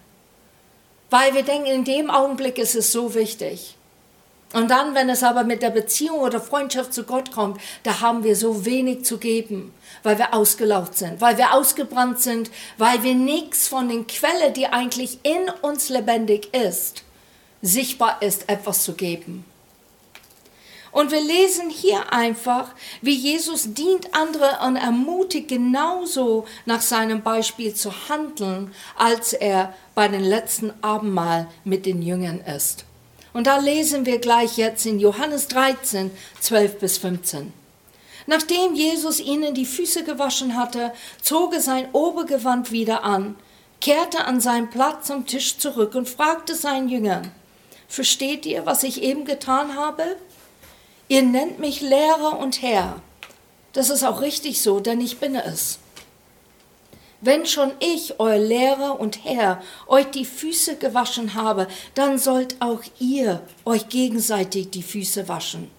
Weil 1.09 1.33
wir 1.35 1.43
denken, 1.43 1.67
in 1.67 1.83
dem 1.83 2.09
Augenblick 2.09 2.57
ist 2.57 2.75
es 2.75 2.91
so 2.91 3.13
wichtig. 3.13 3.74
Und 4.55 4.71
dann, 4.71 4.95
wenn 4.95 5.09
es 5.09 5.21
aber 5.21 5.43
mit 5.43 5.61
der 5.61 5.69
Beziehung 5.69 6.19
oder 6.19 6.39
Freundschaft 6.39 6.93
zu 6.93 7.03
Gott 7.03 7.29
kommt, 7.33 7.59
da 7.83 7.99
haben 7.99 8.23
wir 8.23 8.37
so 8.37 8.63
wenig 8.63 9.03
zu 9.03 9.17
geben, 9.17 9.73
weil 10.01 10.17
wir 10.17 10.33
ausgelaucht 10.33 10.97
sind, 10.97 11.19
weil 11.19 11.37
wir 11.37 11.53
ausgebrannt 11.53 12.21
sind, 12.21 12.49
weil 12.77 13.03
wir 13.03 13.15
nichts 13.15 13.67
von 13.67 13.89
den 13.89 14.07
Quellen, 14.07 14.53
die 14.53 14.67
eigentlich 14.67 15.19
in 15.23 15.49
uns 15.61 15.89
lebendig 15.89 16.53
ist, 16.53 17.03
sichtbar 17.61 18.21
ist, 18.21 18.47
etwas 18.47 18.85
zu 18.85 18.93
geben. 18.93 19.43
Und 20.93 21.11
wir 21.11 21.19
lesen 21.19 21.69
hier 21.69 22.13
einfach, 22.13 22.69
wie 23.01 23.13
Jesus 23.13 23.73
dient 23.73 24.15
andere 24.15 24.59
und 24.65 24.77
ermutigt 24.77 25.49
genauso 25.49 26.45
nach 26.65 26.79
seinem 26.79 27.23
Beispiel 27.23 27.73
zu 27.73 27.91
handeln, 28.07 28.73
als 28.97 29.33
er 29.33 29.73
bei 29.95 30.07
den 30.07 30.23
letzten 30.23 30.71
Abendmahl 30.81 31.47
mit 31.65 31.85
den 31.85 32.01
Jüngern 32.01 32.39
ist. 32.39 32.85
Und 33.35 33.47
da 33.47 33.57
lesen 33.57 34.05
wir 34.05 34.19
gleich 34.19 34.55
jetzt 34.55 34.85
in 34.85 34.97
Johannes 34.97 35.49
13, 35.49 36.09
12 36.39 36.79
bis 36.79 36.97
15. 36.99 37.51
Nachdem 38.27 38.75
Jesus 38.75 39.19
ihnen 39.19 39.53
die 39.53 39.65
Füße 39.65 40.05
gewaschen 40.05 40.55
hatte, 40.55 40.93
zog 41.21 41.53
er 41.53 41.59
sein 41.59 41.91
Obergewand 41.91 42.71
wieder 42.71 43.03
an, 43.03 43.35
kehrte 43.81 44.23
an 44.23 44.39
seinen 44.39 44.69
Platz 44.69 45.11
am 45.11 45.25
Tisch 45.25 45.57
zurück 45.57 45.95
und 45.95 46.07
fragte 46.07 46.55
seinen 46.55 46.87
Jüngern, 46.87 47.29
Versteht 47.89 48.45
ihr, 48.45 48.65
was 48.65 48.83
ich 48.83 49.03
eben 49.03 49.25
getan 49.25 49.75
habe? 49.75 50.15
Ihr 51.09 51.21
nennt 51.21 51.59
mich 51.59 51.81
Lehrer 51.81 52.39
und 52.39 52.61
Herr. 52.61 53.01
Das 53.73 53.89
ist 53.89 54.05
auch 54.05 54.21
richtig 54.21 54.61
so, 54.61 54.79
denn 54.79 55.01
ich 55.01 55.17
bin 55.19 55.35
es. 55.35 55.79
Wenn 57.25 57.47
schon 57.47 57.71
ich, 57.79 58.19
euer 58.19 58.37
Lehrer 58.37 58.99
und 58.99 59.25
Herr, 59.25 59.59
euch 59.87 60.05
die 60.11 60.25
Füße 60.25 60.75
gewaschen 60.75 61.33
habe, 61.33 61.67
dann 61.95 62.19
sollt 62.19 62.55
auch 62.61 62.83
ihr 62.99 63.41
euch 63.65 63.89
gegenseitig 63.89 64.69
die 64.69 64.83
Füße 64.83 65.27
waschen. 65.27 65.71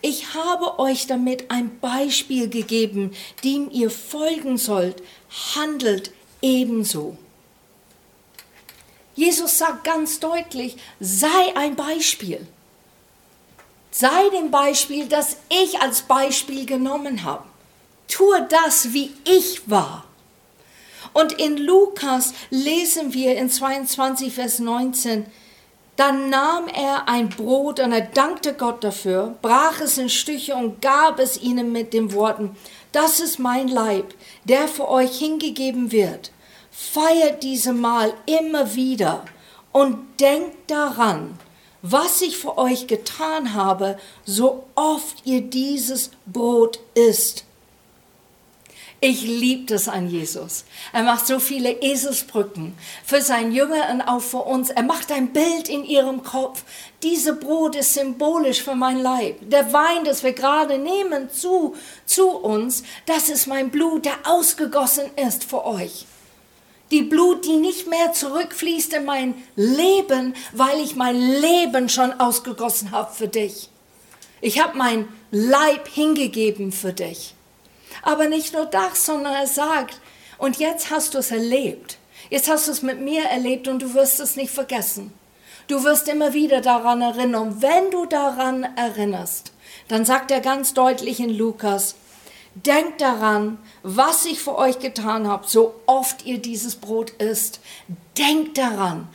Ich 0.00 0.34
habe 0.34 0.80
euch 0.80 1.06
damit 1.06 1.52
ein 1.52 1.78
Beispiel 1.78 2.48
gegeben, 2.48 3.14
dem 3.44 3.70
ihr 3.70 3.90
folgen 3.90 4.58
sollt. 4.58 5.04
Handelt 5.54 6.10
ebenso. 6.40 7.16
Jesus 9.14 9.58
sagt 9.58 9.84
ganz 9.84 10.18
deutlich, 10.18 10.78
sei 10.98 11.54
ein 11.54 11.76
Beispiel. 11.76 12.44
Sei 13.92 14.30
dem 14.30 14.50
Beispiel, 14.50 15.06
das 15.06 15.36
ich 15.48 15.80
als 15.80 16.02
Beispiel 16.02 16.66
genommen 16.66 17.22
habe. 17.22 17.44
Tue 18.08 18.48
das, 18.50 18.92
wie 18.92 19.12
ich 19.24 19.70
war. 19.70 20.06
Und 21.12 21.32
in 21.32 21.56
Lukas 21.56 22.34
lesen 22.50 23.12
wir 23.12 23.36
in 23.36 23.50
22, 23.50 24.32
Vers 24.32 24.58
19, 24.58 25.26
dann 25.96 26.30
nahm 26.30 26.68
er 26.68 27.08
ein 27.08 27.28
Brot 27.28 27.78
und 27.78 27.92
er 27.92 28.00
dankte 28.00 28.54
Gott 28.54 28.82
dafür, 28.82 29.36
brach 29.42 29.80
es 29.80 29.98
in 29.98 30.08
Stücke 30.08 30.54
und 30.54 30.80
gab 30.80 31.18
es 31.18 31.40
ihnen 31.40 31.70
mit 31.70 31.92
den 31.92 32.12
Worten, 32.14 32.56
das 32.92 33.20
ist 33.20 33.38
mein 33.38 33.68
Leib, 33.68 34.14
der 34.44 34.68
für 34.68 34.88
euch 34.88 35.18
hingegeben 35.18 35.92
wird. 35.92 36.32
Feiert 36.70 37.42
diese 37.42 37.72
Mahl 37.72 38.14
immer 38.26 38.74
wieder 38.74 39.24
und 39.72 39.98
denkt 40.20 40.70
daran, 40.70 41.38
was 41.82 42.22
ich 42.22 42.38
für 42.38 42.56
euch 42.58 42.86
getan 42.86 43.54
habe, 43.54 43.98
so 44.24 44.64
oft 44.74 45.26
ihr 45.26 45.42
dieses 45.42 46.10
Brot 46.26 46.78
isst. 46.94 47.44
Ich 49.04 49.22
liebe 49.22 49.66
das 49.66 49.88
an 49.88 50.08
Jesus. 50.08 50.64
Er 50.92 51.02
macht 51.02 51.26
so 51.26 51.40
viele 51.40 51.72
Eselsbrücken 51.82 52.72
für 53.04 53.20
seinen 53.20 53.50
Jünger 53.50 53.90
und 53.90 54.00
auch 54.02 54.20
für 54.20 54.38
uns. 54.38 54.70
Er 54.70 54.84
macht 54.84 55.10
ein 55.10 55.32
Bild 55.32 55.68
in 55.68 55.84
ihrem 55.84 56.22
Kopf. 56.22 56.62
Diese 57.02 57.34
Brot 57.34 57.74
ist 57.74 57.94
symbolisch 57.94 58.62
für 58.62 58.76
mein 58.76 59.00
Leib. 59.00 59.38
Der 59.40 59.72
Wein, 59.72 60.04
das 60.04 60.22
wir 60.22 60.34
gerade 60.34 60.78
nehmen 60.78 61.28
zu, 61.30 61.74
zu 62.06 62.28
uns, 62.28 62.84
das 63.06 63.28
ist 63.28 63.48
mein 63.48 63.70
Blut, 63.70 64.04
der 64.04 64.14
ausgegossen 64.22 65.10
ist 65.16 65.42
für 65.42 65.66
euch 65.66 66.06
die 66.92 67.02
Blut, 67.02 67.46
die 67.46 67.56
nicht 67.56 67.88
mehr 67.88 68.12
zurückfließt 68.12 68.92
in 68.92 69.06
mein 69.06 69.34
Leben, 69.56 70.34
weil 70.52 70.78
ich 70.78 70.94
mein 70.94 71.16
Leben 71.16 71.88
schon 71.88 72.12
ausgegossen 72.20 72.92
habe 72.92 73.12
für 73.12 73.28
dich. 73.28 73.70
Ich 74.42 74.62
habe 74.62 74.76
mein 74.76 75.08
Leib 75.30 75.88
hingegeben 75.88 76.70
für 76.70 76.92
dich. 76.92 77.34
Aber 78.02 78.28
nicht 78.28 78.54
nur 78.54 78.66
das, 78.66 79.06
sondern 79.06 79.34
er 79.34 79.46
sagt, 79.46 80.00
und 80.38 80.58
jetzt 80.58 80.90
hast 80.90 81.14
du 81.14 81.18
es 81.18 81.30
erlebt. 81.30 81.98
Jetzt 82.30 82.48
hast 82.48 82.68
du 82.68 82.72
es 82.72 82.82
mit 82.82 83.00
mir 83.00 83.24
erlebt 83.24 83.68
und 83.68 83.82
du 83.82 83.94
wirst 83.94 84.20
es 84.20 84.36
nicht 84.36 84.52
vergessen. 84.52 85.12
Du 85.68 85.84
wirst 85.84 86.08
immer 86.08 86.32
wieder 86.32 86.60
daran 86.60 87.02
erinnern. 87.02 87.48
Und 87.48 87.62
wenn 87.62 87.90
du 87.90 88.06
daran 88.06 88.66
erinnerst, 88.76 89.52
dann 89.88 90.04
sagt 90.04 90.30
er 90.30 90.40
ganz 90.40 90.74
deutlich 90.74 91.20
in 91.20 91.30
Lukas, 91.30 91.94
Denkt 92.54 93.00
daran, 93.00 93.58
was 93.82 94.26
ich 94.26 94.40
für 94.40 94.56
euch 94.56 94.78
getan 94.78 95.26
habe, 95.26 95.46
so 95.48 95.74
oft 95.86 96.26
ihr 96.26 96.38
dieses 96.38 96.76
Brot 96.76 97.10
isst. 97.10 97.60
Denkt 98.18 98.58
daran, 98.58 99.08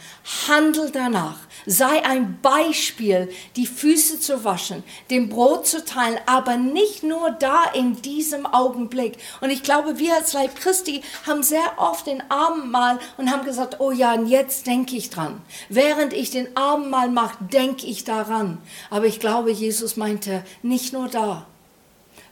handelt 0.47 0.95
danach, 0.95 1.37
sei 1.67 2.03
ein 2.03 2.39
Beispiel, 2.41 3.29
die 3.55 3.67
Füße 3.67 4.19
zu 4.19 4.43
waschen, 4.43 4.83
dem 5.11 5.29
Brot 5.29 5.67
zu 5.67 5.85
teilen, 5.85 6.17
aber 6.25 6.57
nicht 6.57 7.03
nur 7.03 7.29
da 7.29 7.65
in 7.75 8.01
diesem 8.01 8.47
Augenblick. 8.47 9.17
Und 9.39 9.51
ich 9.51 9.61
glaube, 9.61 9.99
wir 9.99 10.15
als 10.15 10.33
Leib 10.33 10.55
Christi 10.55 11.03
haben 11.27 11.43
sehr 11.43 11.73
oft 11.77 12.07
den 12.07 12.23
Abendmahl 12.31 12.97
und 13.17 13.31
haben 13.31 13.45
gesagt, 13.45 13.79
oh 13.79 13.91
ja, 13.91 14.19
jetzt 14.19 14.65
denke 14.65 14.95
ich 14.95 15.11
dran. 15.11 15.41
Während 15.69 16.13
ich 16.13 16.31
den 16.31 16.57
Abendmahl 16.57 17.09
mache, 17.09 17.37
denke 17.43 17.85
ich 17.85 18.03
daran. 18.03 18.57
Aber 18.89 19.05
ich 19.05 19.19
glaube, 19.19 19.51
Jesus 19.51 19.95
meinte, 19.95 20.43
nicht 20.63 20.93
nur 20.93 21.07
da, 21.07 21.45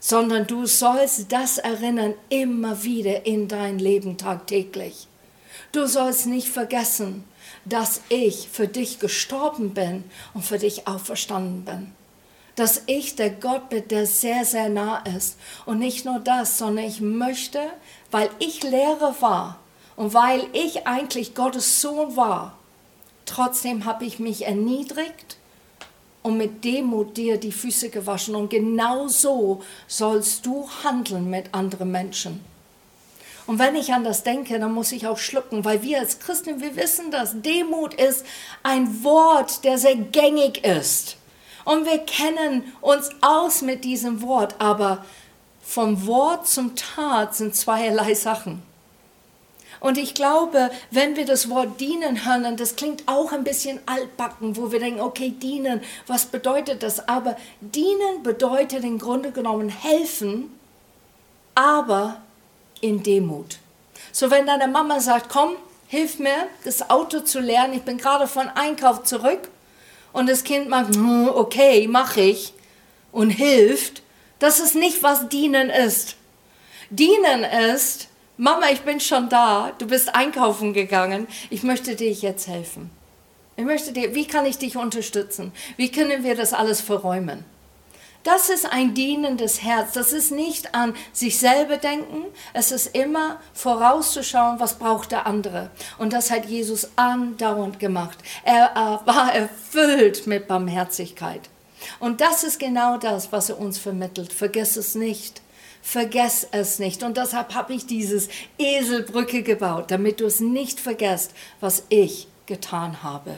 sondern 0.00 0.48
du 0.48 0.66
sollst 0.66 1.30
das 1.30 1.58
erinnern 1.58 2.14
immer 2.28 2.82
wieder 2.82 3.24
in 3.24 3.46
dein 3.46 3.78
Leben 3.78 4.18
tagtäglich. 4.18 5.06
Du 5.76 5.86
sollst 5.86 6.24
nicht 6.24 6.48
vergessen, 6.48 7.24
dass 7.66 8.00
ich 8.08 8.48
für 8.50 8.66
dich 8.66 8.98
gestorben 8.98 9.74
bin 9.74 10.04
und 10.32 10.42
für 10.42 10.56
dich 10.56 10.88
auferstanden 10.88 11.66
bin. 11.66 11.92
Dass 12.54 12.84
ich 12.86 13.14
der 13.14 13.28
Gott 13.28 13.68
bin, 13.68 13.86
der 13.88 14.06
sehr, 14.06 14.46
sehr 14.46 14.70
nah 14.70 15.04
ist. 15.14 15.36
Und 15.66 15.80
nicht 15.80 16.06
nur 16.06 16.18
das, 16.18 16.56
sondern 16.56 16.86
ich 16.86 17.02
möchte, 17.02 17.60
weil 18.10 18.30
ich 18.38 18.62
Lehrer 18.62 19.16
war 19.20 19.58
und 19.96 20.14
weil 20.14 20.46
ich 20.54 20.86
eigentlich 20.86 21.34
Gottes 21.34 21.82
Sohn 21.82 22.16
war, 22.16 22.56
trotzdem 23.26 23.84
habe 23.84 24.06
ich 24.06 24.18
mich 24.18 24.46
erniedrigt 24.46 25.36
und 26.22 26.38
mit 26.38 26.64
Demut 26.64 27.18
dir 27.18 27.36
die 27.36 27.52
Füße 27.52 27.90
gewaschen. 27.90 28.34
Und 28.34 28.48
genau 28.48 29.08
so 29.08 29.62
sollst 29.88 30.46
du 30.46 30.70
handeln 30.82 31.28
mit 31.28 31.52
anderen 31.52 31.90
Menschen. 31.90 32.55
Und 33.46 33.58
wenn 33.60 33.76
ich 33.76 33.92
an 33.92 34.02
das 34.02 34.24
denke, 34.24 34.58
dann 34.58 34.74
muss 34.74 34.92
ich 34.92 35.06
auch 35.06 35.18
schlucken, 35.18 35.64
weil 35.64 35.82
wir 35.82 36.00
als 36.00 36.18
Christen, 36.18 36.60
wir 36.60 36.74
wissen 36.76 37.10
dass 37.10 37.40
Demut 37.42 37.94
ist 37.94 38.26
ein 38.62 39.04
Wort, 39.04 39.64
der 39.64 39.78
sehr 39.78 39.96
gängig 39.96 40.64
ist. 40.64 41.16
Und 41.64 41.84
wir 41.84 41.98
kennen 41.98 42.72
uns 42.80 43.10
aus 43.20 43.62
mit 43.62 43.84
diesem 43.84 44.22
Wort, 44.22 44.56
aber 44.60 45.04
vom 45.62 46.06
Wort 46.06 46.46
zum 46.46 46.76
Tat 46.76 47.34
sind 47.34 47.56
zweierlei 47.56 48.14
Sachen. 48.14 48.62
Und 49.80 49.98
ich 49.98 50.14
glaube, 50.14 50.70
wenn 50.90 51.16
wir 51.16 51.26
das 51.26 51.50
Wort 51.50 51.80
dienen 51.80 52.24
hören, 52.24 52.56
das 52.56 52.76
klingt 52.76 53.06
auch 53.06 53.32
ein 53.32 53.44
bisschen 53.44 53.80
altbacken, 53.86 54.56
wo 54.56 54.72
wir 54.72 54.80
denken, 54.80 55.00
okay, 55.00 55.30
dienen, 55.30 55.82
was 56.06 56.26
bedeutet 56.26 56.82
das? 56.82 57.08
Aber 57.08 57.36
dienen 57.60 58.22
bedeutet 58.22 58.84
im 58.84 58.98
Grunde 58.98 59.32
genommen 59.32 59.68
helfen, 59.68 60.50
aber 61.54 62.22
in 62.80 63.02
Demut. 63.02 63.58
So 64.12 64.30
wenn 64.30 64.46
deine 64.46 64.68
Mama 64.68 65.00
sagt, 65.00 65.28
komm, 65.28 65.52
hilf 65.88 66.18
mir, 66.18 66.48
das 66.64 66.90
Auto 66.90 67.20
zu 67.20 67.40
lernen, 67.40 67.74
ich 67.74 67.82
bin 67.82 67.98
gerade 67.98 68.26
von 68.26 68.48
Einkauf 68.48 69.02
zurück 69.04 69.48
und 70.12 70.28
das 70.28 70.44
Kind 70.44 70.68
macht, 70.68 70.94
hm, 70.94 71.28
okay, 71.28 71.86
mache 71.88 72.20
ich 72.20 72.52
und 73.12 73.30
hilft, 73.30 74.02
das 74.38 74.60
ist 74.60 74.74
nicht, 74.74 75.02
was 75.02 75.28
dienen 75.28 75.70
ist. 75.70 76.16
Dienen 76.90 77.44
ist, 77.72 78.08
Mama, 78.36 78.70
ich 78.70 78.82
bin 78.82 79.00
schon 79.00 79.28
da, 79.28 79.72
du 79.78 79.86
bist 79.86 80.14
einkaufen 80.14 80.72
gegangen, 80.72 81.26
ich 81.50 81.62
möchte 81.62 81.96
dir 81.96 82.12
jetzt 82.12 82.48
helfen. 82.48 82.90
Ich 83.56 83.64
möchte 83.64 83.92
dir, 83.92 84.14
wie 84.14 84.26
kann 84.26 84.44
ich 84.44 84.58
dich 84.58 84.76
unterstützen? 84.76 85.52
Wie 85.78 85.90
können 85.90 86.22
wir 86.22 86.36
das 86.36 86.52
alles 86.52 86.82
verräumen? 86.82 87.44
Das 88.26 88.48
ist 88.48 88.66
ein 88.66 88.92
dienendes 88.92 89.62
Herz. 89.62 89.92
Das 89.92 90.12
ist 90.12 90.32
nicht 90.32 90.74
an 90.74 90.96
sich 91.12 91.38
selber 91.38 91.76
denken. 91.76 92.24
Es 92.54 92.72
ist 92.72 92.88
immer 92.88 93.40
vorauszuschauen, 93.54 94.58
was 94.58 94.80
braucht 94.80 95.12
der 95.12 95.28
andere. 95.28 95.70
Und 95.96 96.12
das 96.12 96.32
hat 96.32 96.46
Jesus 96.46 96.90
andauernd 96.96 97.78
gemacht. 97.78 98.18
Er 98.42 99.00
war 99.04 99.32
erfüllt 99.32 100.26
mit 100.26 100.48
Barmherzigkeit. 100.48 101.42
Und 102.00 102.20
das 102.20 102.42
ist 102.42 102.58
genau 102.58 102.96
das, 102.96 103.30
was 103.30 103.48
er 103.48 103.60
uns 103.60 103.78
vermittelt. 103.78 104.32
Vergiss 104.32 104.76
es 104.76 104.96
nicht. 104.96 105.40
Vergess 105.80 106.48
es 106.50 106.80
nicht. 106.80 107.04
Und 107.04 107.18
deshalb 107.18 107.54
habe 107.54 107.74
ich 107.74 107.86
dieses 107.86 108.28
Eselbrücke 108.58 109.44
gebaut, 109.44 109.92
damit 109.92 110.18
du 110.18 110.26
es 110.26 110.40
nicht 110.40 110.80
vergisst, 110.80 111.30
was 111.60 111.84
ich 111.90 112.26
getan 112.46 113.04
habe. 113.04 113.36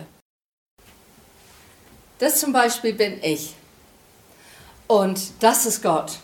Das 2.21 2.41
zum 2.41 2.55
Beispiel 2.55 2.95
bin 2.95 3.23
ich. 3.23 3.55
Und 4.89 5.21
das 5.41 5.67
ist 5.67 5.83
Gott. 5.83 6.19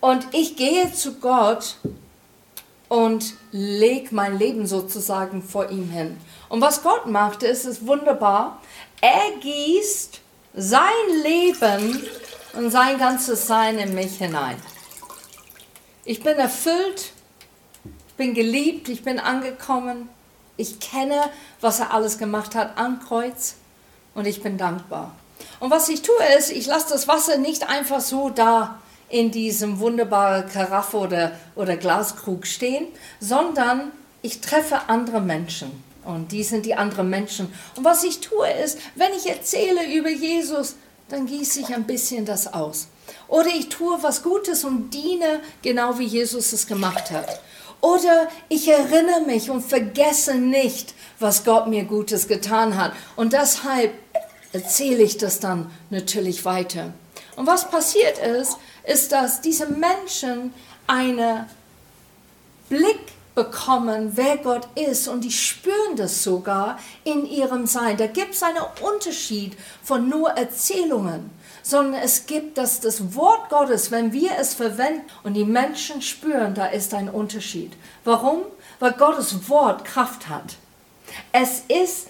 Und 0.00 0.26
ich 0.32 0.56
gehe 0.56 0.92
zu 0.92 1.14
Gott 1.14 1.76
und 2.88 3.34
lege 3.52 4.12
mein 4.12 4.36
Leben 4.36 4.66
sozusagen 4.66 5.42
vor 5.42 5.70
ihm 5.70 5.88
hin. 5.90 6.18
Und 6.48 6.60
was 6.60 6.82
Gott 6.82 7.06
macht, 7.06 7.44
ist 7.44 7.64
es 7.64 7.86
wunderbar. 7.86 8.60
Er 9.00 9.38
gießt 9.40 10.20
sein 10.54 11.22
Leben 11.22 12.04
und 12.54 12.70
sein 12.70 12.98
ganzes 12.98 13.46
Sein 13.46 13.78
in 13.78 13.94
mich 13.94 14.18
hinein. 14.18 14.56
Ich 16.04 16.22
bin 16.24 16.36
erfüllt, 16.36 17.12
ich 18.08 18.14
bin 18.14 18.34
geliebt, 18.34 18.88
ich 18.88 19.04
bin 19.04 19.20
angekommen. 19.20 20.08
Ich 20.56 20.80
kenne, 20.80 21.30
was 21.60 21.78
er 21.78 21.94
alles 21.94 22.18
gemacht 22.18 22.56
hat 22.56 22.76
am 22.76 22.98
Kreuz 22.98 23.54
und 24.14 24.26
ich 24.26 24.42
bin 24.42 24.58
dankbar. 24.58 25.14
Und 25.60 25.70
was 25.70 25.88
ich 25.88 26.02
tue 26.02 26.16
ist, 26.38 26.50
ich 26.50 26.66
lasse 26.66 26.88
das 26.88 27.06
Wasser 27.06 27.36
nicht 27.36 27.68
einfach 27.68 28.00
so 28.00 28.30
da 28.30 28.80
in 29.10 29.30
diesem 29.30 29.78
wunderbaren 29.80 30.48
Karaffe 30.48 30.96
oder, 30.96 31.32
oder 31.54 31.76
Glaskrug 31.76 32.46
stehen, 32.46 32.86
sondern 33.20 33.92
ich 34.22 34.40
treffe 34.40 34.88
andere 34.88 35.20
Menschen. 35.20 35.84
Und 36.04 36.32
die 36.32 36.44
sind 36.44 36.64
die 36.64 36.74
anderen 36.74 37.10
Menschen. 37.10 37.52
Und 37.76 37.84
was 37.84 38.04
ich 38.04 38.20
tue 38.20 38.50
ist, 38.64 38.78
wenn 38.94 39.12
ich 39.12 39.28
erzähle 39.28 39.92
über 39.92 40.08
Jesus, 40.08 40.76
dann 41.08 41.26
gieße 41.26 41.60
ich 41.60 41.74
ein 41.74 41.84
bisschen 41.84 42.24
das 42.24 42.52
aus. 42.52 42.88
Oder 43.28 43.48
ich 43.48 43.68
tue 43.68 44.02
was 44.02 44.22
Gutes 44.22 44.64
und 44.64 44.90
diene, 44.94 45.40
genau 45.62 45.98
wie 45.98 46.06
Jesus 46.06 46.52
es 46.52 46.66
gemacht 46.66 47.10
hat. 47.10 47.40
Oder 47.80 48.28
ich 48.48 48.68
erinnere 48.68 49.22
mich 49.26 49.50
und 49.50 49.62
vergesse 49.62 50.34
nicht, 50.34 50.94
was 51.18 51.44
Gott 51.44 51.66
mir 51.66 51.84
Gutes 51.84 52.28
getan 52.28 52.76
hat. 52.76 52.92
Und 53.16 53.32
deshalb 53.32 53.92
erzähle 54.52 55.02
ich 55.02 55.18
das 55.18 55.40
dann 55.40 55.70
natürlich 55.90 56.44
weiter. 56.44 56.92
Und 57.36 57.46
was 57.46 57.70
passiert 57.70 58.18
ist, 58.18 58.56
ist, 58.84 59.12
dass 59.12 59.40
diese 59.40 59.66
Menschen 59.66 60.52
einen 60.86 61.46
Blick 62.68 63.00
bekommen, 63.34 64.12
wer 64.16 64.36
Gott 64.38 64.68
ist 64.74 65.08
und 65.08 65.22
die 65.22 65.30
spüren 65.30 65.96
das 65.96 66.22
sogar 66.22 66.78
in 67.04 67.24
ihrem 67.24 67.66
Sein. 67.66 67.96
Da 67.96 68.06
gibt 68.06 68.34
es 68.34 68.42
einen 68.42 68.62
Unterschied 68.82 69.56
von 69.82 70.08
nur 70.08 70.30
Erzählungen, 70.30 71.30
sondern 71.62 72.02
es 72.02 72.26
gibt 72.26 72.58
das, 72.58 72.80
das 72.80 73.14
Wort 73.14 73.48
Gottes, 73.48 73.90
wenn 73.90 74.12
wir 74.12 74.32
es 74.38 74.54
verwenden 74.54 75.02
und 75.22 75.34
die 75.34 75.44
Menschen 75.44 76.02
spüren, 76.02 76.54
da 76.54 76.66
ist 76.66 76.92
ein 76.92 77.08
Unterschied. 77.08 77.72
Warum? 78.04 78.42
Weil 78.78 78.92
Gottes 78.92 79.48
Wort 79.48 79.84
Kraft 79.84 80.28
hat. 80.28 80.56
Es 81.32 81.62
ist 81.68 82.08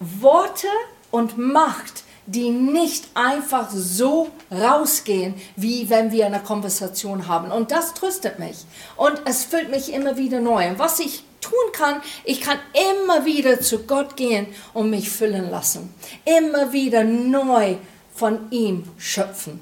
Worte 0.00 0.68
und 1.12 1.38
Macht, 1.38 2.02
die 2.26 2.50
nicht 2.50 3.04
einfach 3.14 3.70
so 3.70 4.28
rausgehen, 4.50 5.34
wie 5.54 5.88
wenn 5.90 6.10
wir 6.10 6.26
eine 6.26 6.40
Konversation 6.40 7.28
haben. 7.28 7.52
Und 7.52 7.70
das 7.70 7.94
tröstet 7.94 8.38
mich. 8.38 8.58
Und 8.96 9.22
es 9.24 9.44
füllt 9.44 9.70
mich 9.70 9.92
immer 9.92 10.16
wieder 10.16 10.40
neu. 10.40 10.68
Und 10.68 10.78
was 10.78 10.98
ich 10.98 11.24
tun 11.40 11.52
kann, 11.72 12.00
ich 12.24 12.40
kann 12.40 12.58
immer 12.96 13.24
wieder 13.24 13.60
zu 13.60 13.80
Gott 13.80 14.16
gehen 14.16 14.46
und 14.72 14.90
mich 14.90 15.10
füllen 15.10 15.50
lassen. 15.50 15.92
Immer 16.24 16.72
wieder 16.72 17.04
neu 17.04 17.76
von 18.14 18.50
ihm 18.50 18.84
schöpfen. 18.98 19.60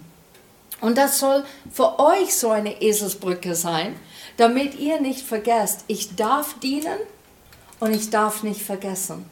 Und 0.80 0.96
das 0.96 1.18
soll 1.18 1.44
für 1.70 1.98
euch 1.98 2.34
so 2.34 2.50
eine 2.50 2.80
Eselsbrücke 2.80 3.54
sein, 3.54 3.96
damit 4.36 4.78
ihr 4.78 5.00
nicht 5.00 5.26
vergesst, 5.26 5.84
ich 5.86 6.16
darf 6.16 6.58
dienen 6.60 6.98
und 7.80 7.94
ich 7.94 8.10
darf 8.10 8.42
nicht 8.42 8.62
vergessen. 8.62 9.24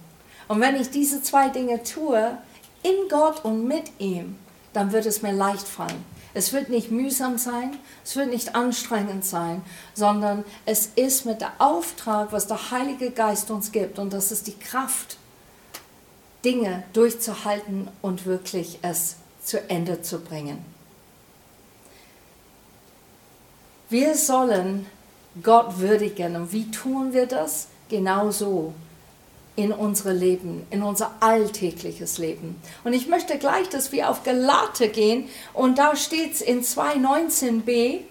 Und 0.49 0.61
wenn 0.61 0.77
ich 0.77 0.91
diese 0.91 1.23
zwei 1.23 1.49
Dinge 1.49 1.83
tue, 1.83 2.39
in 2.83 3.09
Gott 3.09 3.45
und 3.45 3.67
mit 3.67 3.93
ihm, 3.99 4.37
dann 4.73 4.93
wird 4.93 5.07
es 5.07 5.23
mir 5.23 5.33
leicht 5.33 5.67
fallen. 5.67 6.05
Es 6.35 6.53
wird 6.53 6.69
nicht 6.69 6.91
mühsam 6.91 7.39
sein, 7.39 7.77
es 8.05 8.17
wird 8.17 8.31
nicht 8.31 8.55
anstrengend 8.55 9.25
sein, 9.25 9.63
sondern 9.95 10.45
es 10.67 10.91
ist 10.95 11.27
mit 11.27 11.41
der 11.41 11.53
Auftrag, 11.59 12.33
was 12.33 12.47
der 12.47 12.71
Heilige 12.71 13.11
Geist 13.11 13.51
uns 13.51 13.73
gibt, 13.73 13.99
und 13.99 14.13
das 14.13 14.31
ist 14.31 14.47
die 14.47 14.59
Kraft, 14.59 15.17
Dinge 16.45 16.85
durchzuhalten 16.93 17.89
und 18.03 18.25
wirklich 18.25 18.79
es 18.83 19.17
zu 19.43 19.69
Ende 19.69 20.03
zu 20.03 20.21
bringen. 20.21 20.65
Wir 23.91 24.15
sollen 24.15 24.87
Gott 25.43 25.79
würdigen. 25.79 26.37
Und 26.37 26.53
wie 26.53 26.71
tun 26.71 27.13
wir 27.13 27.27
das? 27.27 27.69
Genau 27.89 28.31
so 28.31 28.75
in 29.59 29.73
unser 29.73 30.13
Leben, 30.15 30.65
in 30.71 30.85
unser 30.85 31.17
alltägliches 31.19 32.19
Leben. 32.19 32.55
Und 32.85 32.93
ich 32.93 33.09
möchte 33.09 33.39
gleich, 33.39 33.69
dass 33.69 33.91
wir 33.91 34.09
auf 34.09 34.23
Galate 34.23 34.89
gehen 34.89 35.29
und 35.53 35.79
da 35.79 35.97
steht 35.97 36.35
es 36.35 36.41
in 36.41 36.63
2.19b, 36.63 38.03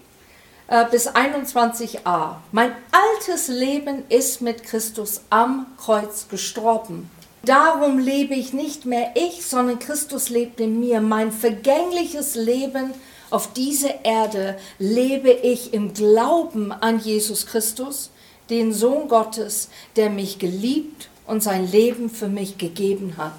äh, 0.67 0.85
bis 0.91 1.07
21a. 1.07 2.35
Mein 2.51 2.73
altes 2.91 3.47
Leben 3.47 4.03
ist 4.09 4.41
mit 4.41 4.63
Christus 4.63 5.21
am 5.29 5.67
Kreuz 5.77 6.27
gestorben. 6.27 7.09
Darum 7.43 7.97
lebe 7.97 8.33
ich 8.33 8.51
nicht 8.51 8.85
mehr 8.85 9.13
ich, 9.15 9.45
sondern 9.45 9.79
Christus 9.79 10.27
lebt 10.27 10.59
in 10.59 10.81
mir. 10.81 10.99
Mein 10.99 11.31
vergängliches 11.31 12.35
Leben 12.35 12.93
auf 13.29 13.53
dieser 13.53 14.03
Erde 14.03 14.57
lebe 14.79 15.31
ich 15.31 15.73
im 15.73 15.93
Glauben 15.93 16.73
an 16.73 16.99
Jesus 16.99 17.45
Christus, 17.45 18.09
den 18.49 18.73
Sohn 18.73 19.07
Gottes, 19.07 19.69
der 19.95 20.09
mich 20.09 20.39
geliebt 20.39 21.07
und 21.27 21.43
sein 21.43 21.69
Leben 21.69 22.09
für 22.09 22.27
mich 22.27 22.57
gegeben 22.57 23.15
hat. 23.17 23.35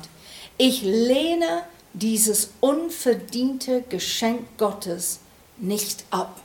Ich 0.57 0.83
lehne 0.83 1.63
dieses 1.95 2.51
unverdiente 2.61 3.83
Geschenk 3.89 4.47
Gottes 4.59 5.21
nicht 5.57 6.05
ab. 6.11 6.41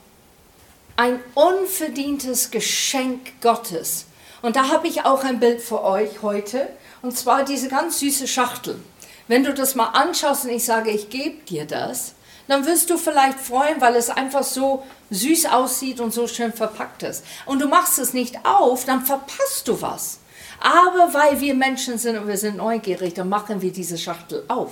Ein 0.95 1.19
unverdientes 1.35 2.49
Geschenk 2.49 3.41
Gottes. 3.41 4.05
Und 4.41 4.55
da 4.55 4.69
habe 4.69 4.87
ich 4.87 5.05
auch 5.05 5.23
ein 5.23 5.39
Bild 5.39 5.61
für 5.61 5.83
euch 5.83 6.21
heute, 6.21 6.69
und 7.01 7.17
zwar 7.17 7.43
diese 7.43 7.69
ganz 7.69 7.99
süße 7.99 8.27
Schachtel. 8.27 8.79
Wenn 9.27 9.43
du 9.43 9.53
das 9.53 9.75
mal 9.75 9.87
anschaust 9.87 10.45
und 10.45 10.51
ich 10.51 10.65
sage, 10.65 10.91
ich 10.91 11.09
gebe 11.09 11.43
dir 11.45 11.65
das, 11.65 12.13
dann 12.47 12.65
wirst 12.65 12.89
du 12.89 12.97
vielleicht 12.97 13.39
freuen, 13.39 13.79
weil 13.79 13.95
es 13.95 14.09
einfach 14.09 14.43
so 14.43 14.83
süß 15.11 15.45
aussieht 15.47 15.99
und 15.99 16.13
so 16.13 16.27
schön 16.27 16.51
verpackt 16.51 17.03
ist. 17.03 17.23
Und 17.45 17.61
du 17.61 17.67
machst 17.67 17.99
es 17.99 18.13
nicht 18.13 18.45
auf, 18.45 18.85
dann 18.85 19.05
verpasst 19.05 19.67
du 19.67 19.81
was. 19.81 20.19
Aber 20.63 21.13
weil 21.13 21.41
wir 21.41 21.53
Menschen 21.55 21.97
sind 21.97 22.17
und 22.17 22.25
wir 22.25 22.37
sind 22.37 22.55
neugierig, 22.55 23.13
dann 23.13 23.27
machen 23.27 23.61
wir 23.61 23.73
diese 23.73 23.97
Schachtel 23.97 24.45
auf. 24.47 24.71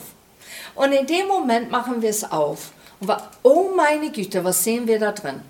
Und 0.73 0.93
in 0.93 1.05
dem 1.05 1.27
Moment 1.27 1.69
machen 1.69 2.01
wir 2.01 2.09
es 2.09 2.23
auf. 2.31 2.71
Und 3.01 3.09
wir, 3.09 3.29
oh 3.43 3.71
meine 3.75 4.09
Güte, 4.09 4.41
was 4.45 4.63
sehen 4.63 4.87
wir 4.87 4.99
da 4.99 5.11
drin? 5.11 5.41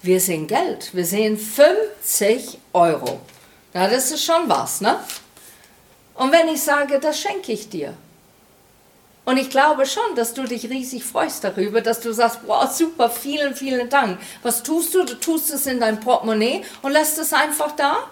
Wir 0.00 0.18
sehen 0.18 0.46
Geld. 0.46 0.94
Wir 0.94 1.04
sehen 1.04 1.36
50 1.36 2.58
Euro. 2.72 3.20
Ja, 3.74 3.86
das 3.86 4.10
ist 4.10 4.24
schon 4.24 4.48
was, 4.48 4.80
ne? 4.80 4.98
Und 6.14 6.32
wenn 6.32 6.48
ich 6.48 6.62
sage, 6.62 6.98
das 6.98 7.20
schenke 7.20 7.52
ich 7.52 7.68
dir. 7.68 7.92
Und 9.26 9.36
ich 9.36 9.50
glaube 9.50 9.84
schon, 9.84 10.14
dass 10.14 10.32
du 10.32 10.44
dich 10.44 10.70
riesig 10.70 11.04
freust 11.04 11.44
darüber, 11.44 11.82
dass 11.82 12.00
du 12.00 12.14
sagst, 12.14 12.38
wow, 12.46 12.70
super, 12.70 13.10
vielen, 13.10 13.54
vielen 13.54 13.90
Dank. 13.90 14.18
Was 14.42 14.62
tust 14.62 14.94
du? 14.94 15.04
Du 15.04 15.16
tust 15.16 15.52
es 15.52 15.66
in 15.66 15.80
dein 15.80 16.00
Portemonnaie 16.00 16.64
und 16.80 16.92
lässt 16.92 17.18
es 17.18 17.34
einfach 17.34 17.72
da? 17.72 18.08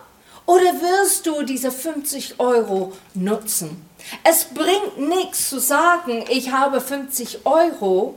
Oder 0.46 0.80
wirst 0.80 1.26
du 1.26 1.42
diese 1.42 1.70
50 1.70 2.38
Euro 2.38 2.92
nutzen? 3.14 3.88
Es 4.22 4.44
bringt 4.44 4.98
nichts 4.98 5.48
zu 5.48 5.58
sagen, 5.58 6.24
ich 6.28 6.50
habe 6.52 6.80
50 6.80 7.46
Euro 7.46 8.14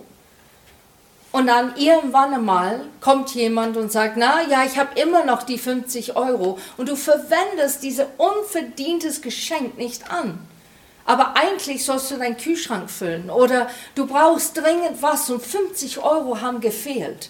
und 1.31 1.47
dann 1.47 1.77
irgendwann 1.77 2.33
einmal 2.33 2.81
kommt 2.99 3.33
jemand 3.35 3.77
und 3.77 3.91
sagt, 3.91 4.17
na 4.17 4.41
ja, 4.49 4.65
ich 4.65 4.77
habe 4.77 4.99
immer 4.99 5.23
noch 5.23 5.43
die 5.43 5.57
50 5.57 6.17
Euro 6.17 6.57
und 6.75 6.89
du 6.89 6.95
verwendest 6.97 7.83
dieses 7.83 8.07
unverdientes 8.17 9.21
Geschenk 9.21 9.77
nicht 9.77 10.11
an. 10.11 10.39
Aber 11.05 11.37
eigentlich 11.37 11.85
sollst 11.85 12.11
du 12.11 12.17
deinen 12.17 12.35
Kühlschrank 12.35 12.89
füllen 12.89 13.29
oder 13.29 13.69
du 13.95 14.05
brauchst 14.05 14.57
dringend 14.57 15.01
was 15.01 15.29
und 15.29 15.41
50 15.41 15.99
Euro 15.99 16.41
haben 16.41 16.59
gefehlt. 16.59 17.29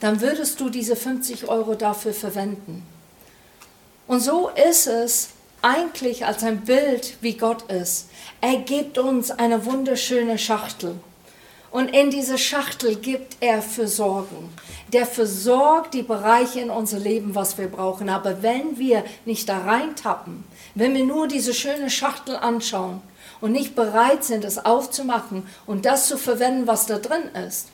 Dann 0.00 0.20
würdest 0.20 0.58
du 0.58 0.68
diese 0.68 0.96
50 0.96 1.48
Euro 1.48 1.76
dafür 1.76 2.12
verwenden. 2.12 2.84
Und 4.08 4.20
so 4.20 4.48
ist 4.48 4.86
es 4.86 5.28
eigentlich 5.60 6.24
als 6.24 6.42
ein 6.42 6.62
Bild, 6.62 7.18
wie 7.20 7.34
Gott 7.34 7.70
ist. 7.70 8.08
Er 8.40 8.56
gibt 8.56 8.96
uns 8.96 9.30
eine 9.30 9.66
wunderschöne 9.66 10.38
Schachtel. 10.38 10.96
Und 11.70 11.94
in 11.94 12.10
diese 12.10 12.38
Schachtel 12.38 12.96
gibt 12.96 13.36
er 13.40 13.60
Versorgung. 13.60 14.48
Der 14.94 15.04
versorgt 15.04 15.92
die 15.92 16.02
Bereiche 16.02 16.60
in 16.60 16.70
unser 16.70 16.98
Leben, 16.98 17.34
was 17.34 17.58
wir 17.58 17.68
brauchen. 17.68 18.08
Aber 18.08 18.42
wenn 18.42 18.78
wir 18.78 19.04
nicht 19.26 19.48
da 19.50 19.58
reintappen, 19.58 20.44
wenn 20.74 20.94
wir 20.94 21.04
nur 21.04 21.28
diese 21.28 21.52
schöne 21.52 21.90
Schachtel 21.90 22.36
anschauen 22.36 23.02
und 23.42 23.52
nicht 23.52 23.74
bereit 23.74 24.24
sind, 24.24 24.44
es 24.44 24.64
aufzumachen 24.64 25.46
und 25.66 25.84
das 25.84 26.08
zu 26.08 26.16
verwenden, 26.16 26.66
was 26.66 26.86
da 26.86 26.98
drin 26.98 27.28
ist, 27.46 27.68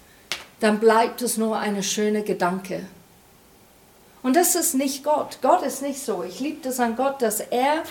dann 0.59 0.81
bleibt 0.81 1.23
es 1.23 1.37
nur 1.37 1.59
eine 1.59 1.85
schöne 1.85 2.23
Gedanke. 2.23 2.85
Und 4.25 4.37
das 4.37 4.55
ist 4.55 4.75
nicht 4.75 5.05
Gott. 5.05 5.39
Gott 5.43 5.63
ist 5.63 5.83
nicht 5.83 6.01
so. 6.01 6.25
Ich 6.25 6.41
liebe 6.41 6.63
das 6.63 6.81
an 6.81 6.97
Gott, 6.97 7.21
dass 7.21 7.41
er 7.41 7.83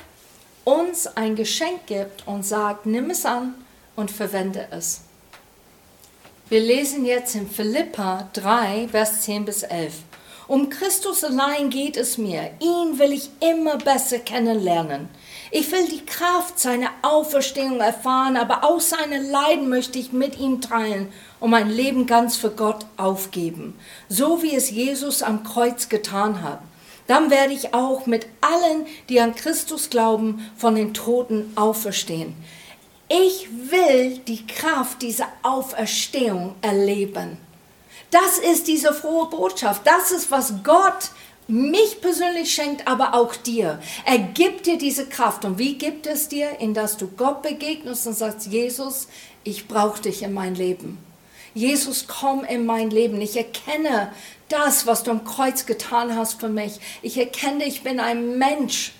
uns 0.63 1.05
ein 1.05 1.35
Geschenk 1.35 1.85
gibt 1.85 2.27
und 2.27 2.43
sagt, 2.43 2.87
nimm 2.87 3.11
es 3.11 3.23
an 3.23 3.53
und 3.95 4.09
verwende 4.09 4.67
es. 4.71 5.01
Wir 6.49 6.59
lesen 6.59 7.05
jetzt 7.05 7.35
in 7.35 7.47
Philippa 7.47 8.29
3, 8.33 8.87
Vers 8.89 9.21
10 9.21 9.45
bis 9.45 9.61
11. 9.61 9.93
Um 10.47 10.71
Christus 10.71 11.23
allein 11.23 11.69
geht 11.69 11.97
es 11.97 12.17
mir. 12.17 12.49
Ihn 12.59 12.97
will 12.97 13.13
ich 13.13 13.29
immer 13.39 13.77
besser 13.77 14.17
kennenlernen. 14.17 15.09
Ich 15.51 15.71
will 15.71 15.87
die 15.87 16.03
Kraft 16.03 16.59
seiner 16.59 16.89
Auferstehung 17.03 17.79
erfahren, 17.79 18.37
aber 18.37 18.63
auch 18.63 18.81
seine 18.81 19.19
Leiden 19.19 19.69
möchte 19.69 19.99
ich 19.99 20.11
mit 20.11 20.39
ihm 20.39 20.61
teilen 20.61 21.13
und 21.43 21.49
mein 21.49 21.69
Leben 21.69 22.05
ganz 22.05 22.37
für 22.37 22.51
Gott 22.51 22.85
aufgeben, 22.95 23.77
so 24.07 24.41
wie 24.41 24.55
es 24.55 24.69
Jesus 24.69 25.21
am 25.21 25.43
Kreuz 25.43 25.89
getan 25.89 26.41
hat. 26.41 26.61
Dann 27.05 27.31
werde 27.31 27.51
ich 27.51 27.73
auch 27.73 28.05
mit 28.05 28.27
allen, 28.39 28.85
die 29.09 29.19
an 29.19 29.35
Christus 29.35 29.89
glauben, 29.89 30.49
von 30.55 30.75
den 30.75 30.93
Toten 30.93 31.51
auferstehen. 31.57 32.33
Ich 33.09 33.49
will 33.69 34.19
die 34.19 34.47
Kraft 34.47 35.01
dieser 35.01 35.27
Auferstehung 35.41 36.55
erleben. 36.61 37.35
Das 38.09 38.37
ist 38.37 38.69
diese 38.69 38.93
frohe 38.93 39.29
Botschaft. 39.29 39.81
Das 39.83 40.13
ist, 40.13 40.31
was 40.31 40.53
Gott 40.63 41.11
mich 41.49 41.99
persönlich 41.99 42.53
schenkt, 42.53 42.87
aber 42.87 43.15
auch 43.15 43.35
dir. 43.35 43.81
Er 44.05 44.19
gibt 44.19 44.65
dir 44.65 44.77
diese 44.77 45.07
Kraft. 45.07 45.43
Und 45.43 45.57
wie 45.57 45.77
gibt 45.77 46.07
es 46.07 46.29
dir? 46.29 46.61
In 46.61 46.73
dass 46.73 46.95
du 46.95 47.09
Gott 47.09 47.41
begegnest 47.41 48.07
und 48.07 48.13
sagst, 48.13 48.47
Jesus, 48.47 49.09
ich 49.43 49.67
brauche 49.67 50.01
dich 50.01 50.23
in 50.23 50.31
mein 50.31 50.55
Leben. 50.55 50.99
Jesus, 51.53 52.07
komm 52.07 52.43
in 52.43 52.65
mein 52.65 52.89
Leben. 52.89 53.21
Ich 53.21 53.37
erkenne 53.37 54.11
das, 54.49 54.87
was 54.87 55.03
du 55.03 55.11
am 55.11 55.23
Kreuz 55.23 55.65
getan 55.65 56.15
hast 56.15 56.39
für 56.39 56.49
mich. 56.49 56.79
Ich 57.01 57.17
erkenne, 57.17 57.65
ich 57.65 57.83
bin 57.83 57.99
ein 57.99 58.37
Mensch 58.37 58.93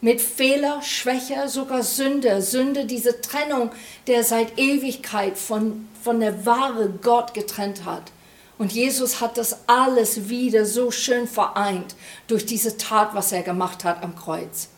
mit 0.00 0.20
Fehler, 0.20 0.80
Schwäche, 0.82 1.48
sogar 1.48 1.82
Sünde. 1.82 2.40
Sünde, 2.40 2.86
diese 2.86 3.20
Trennung, 3.20 3.70
der 4.06 4.24
seit 4.24 4.58
Ewigkeit 4.58 5.36
von, 5.36 5.88
von 6.02 6.20
der 6.20 6.46
wahre 6.46 6.88
Gott 6.88 7.34
getrennt 7.34 7.84
hat. 7.84 8.04
Und 8.56 8.72
Jesus 8.72 9.20
hat 9.20 9.38
das 9.38 9.68
alles 9.68 10.28
wieder 10.28 10.66
so 10.66 10.90
schön 10.90 11.26
vereint 11.26 11.94
durch 12.26 12.44
diese 12.44 12.76
Tat, 12.76 13.14
was 13.14 13.32
er 13.32 13.42
gemacht 13.42 13.84
hat 13.84 14.02
am 14.02 14.14
Kreuz. 14.14 14.68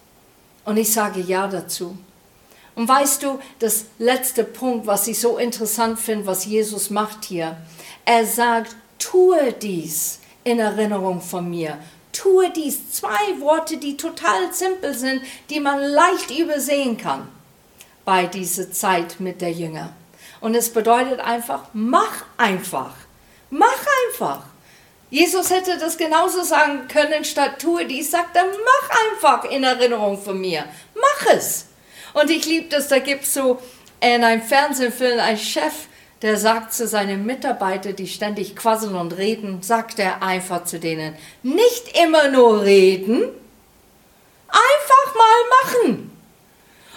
Und 0.65 0.77
ich 0.77 0.93
sage 0.93 1.21
ja 1.21 1.49
dazu. 1.49 1.97
Und 2.75 2.89
weißt 2.89 3.23
du, 3.23 3.39
das 3.59 3.87
letzte 3.99 4.45
Punkt, 4.45 4.87
was 4.87 5.07
ich 5.07 5.21
so 5.21 5.37
interessant 5.37 5.99
finde, 5.99 6.27
was 6.27 6.47
Jesus 6.47 6.91
macht 6.91 7.25
hier, 7.25 7.57
er 8.05 8.27
sagt, 8.27 8.75
tue 8.99 9.53
dies 9.53 10.21
in 10.45 10.59
Erinnerung 10.59 11.21
von 11.21 11.49
mir. 11.49 11.79
Tue 12.13 12.51
dies. 12.51 12.91
Zwei 12.91 13.41
Worte, 13.41 13.77
die 13.77 13.97
total 13.97 14.53
simpel 14.53 14.95
sind, 14.95 15.23
die 15.51 15.61
man 15.61 15.81
leicht 15.81 16.31
übersehen 16.31 16.97
kann 16.97 17.29
bei 18.05 18.27
dieser 18.27 18.71
Zeit 18.73 19.21
mit 19.21 19.41
der 19.41 19.53
Jünger. 19.53 19.93
Und 20.41 20.55
es 20.55 20.71
bedeutet 20.71 21.21
einfach, 21.21 21.69
mach 21.73 22.25
einfach. 22.37 22.93
Mach 23.51 23.87
einfach. 24.09 24.43
Jesus 25.11 25.51
hätte 25.51 25.79
das 25.79 25.99
genauso 25.99 26.43
sagen 26.43 26.89
können, 26.89 27.25
statt 27.25 27.61
tue 27.61 27.85
dies, 27.85 28.11
sagt 28.11 28.35
er, 28.35 28.45
mach 28.45 29.13
einfach 29.13 29.51
in 29.51 29.63
Erinnerung 29.63 30.21
von 30.21 30.41
mir. 30.41 30.65
Mach 30.95 31.35
es. 31.35 31.67
Und 32.15 32.31
ich 32.31 32.47
liebe 32.47 32.69
das, 32.69 32.89
da 32.89 32.99
gibt 32.99 33.25
es 33.25 33.35
so 33.35 33.59
in 34.01 34.25
einem 34.25 34.43
Fernsehfilm 34.43 35.21
einen 35.21 35.39
Chef, 35.39 35.73
der 36.23 36.37
sagt 36.37 36.73
zu 36.73 36.87
seinen 36.87 37.27
Mitarbeitern, 37.27 37.97
die 37.97 38.07
ständig 38.07 38.55
quasseln 38.55 38.95
und 38.95 39.17
reden, 39.17 39.63
sagt 39.63 39.99
er 39.99 40.23
einfach 40.23 40.65
zu 40.65 40.79
denen, 40.79 41.17
nicht 41.43 41.99
immer 42.01 42.29
nur 42.29 42.63
reden, 42.63 43.25
einfach 44.49 45.15
mal 45.15 45.85
machen. 45.85 46.13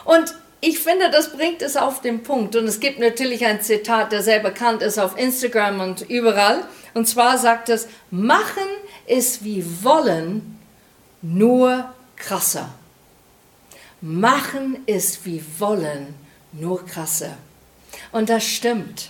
Und 0.04 0.36
ich 0.62 0.80
finde, 0.80 1.10
das 1.10 1.32
bringt 1.32 1.62
es 1.62 1.76
auf 1.78 2.02
den 2.02 2.24
Punkt. 2.24 2.56
Und 2.56 2.66
es 2.66 2.80
gibt 2.80 3.00
natürlich 3.00 3.46
ein 3.46 3.62
Zitat, 3.62 4.12
der 4.12 4.22
sehr 4.22 4.40
bekannt 4.40 4.82
ist 4.82 5.00
auf 5.00 5.18
Instagram 5.18 5.80
und 5.80 6.02
überall. 6.10 6.64
Und 6.94 7.08
zwar 7.08 7.38
sagt 7.38 7.70
es, 7.70 7.88
machen 8.12 8.64
ist 9.08 9.44
wie 9.44 9.64
wollen, 9.84 10.60
nur 11.22 11.94
krasser. 12.16 12.70
Machen 14.08 14.84
ist 14.86 15.26
wie 15.26 15.44
wollen, 15.58 16.14
nur 16.52 16.86
krasser. 16.86 17.40
Und 18.12 18.30
das 18.30 18.44
stimmt. 18.44 19.10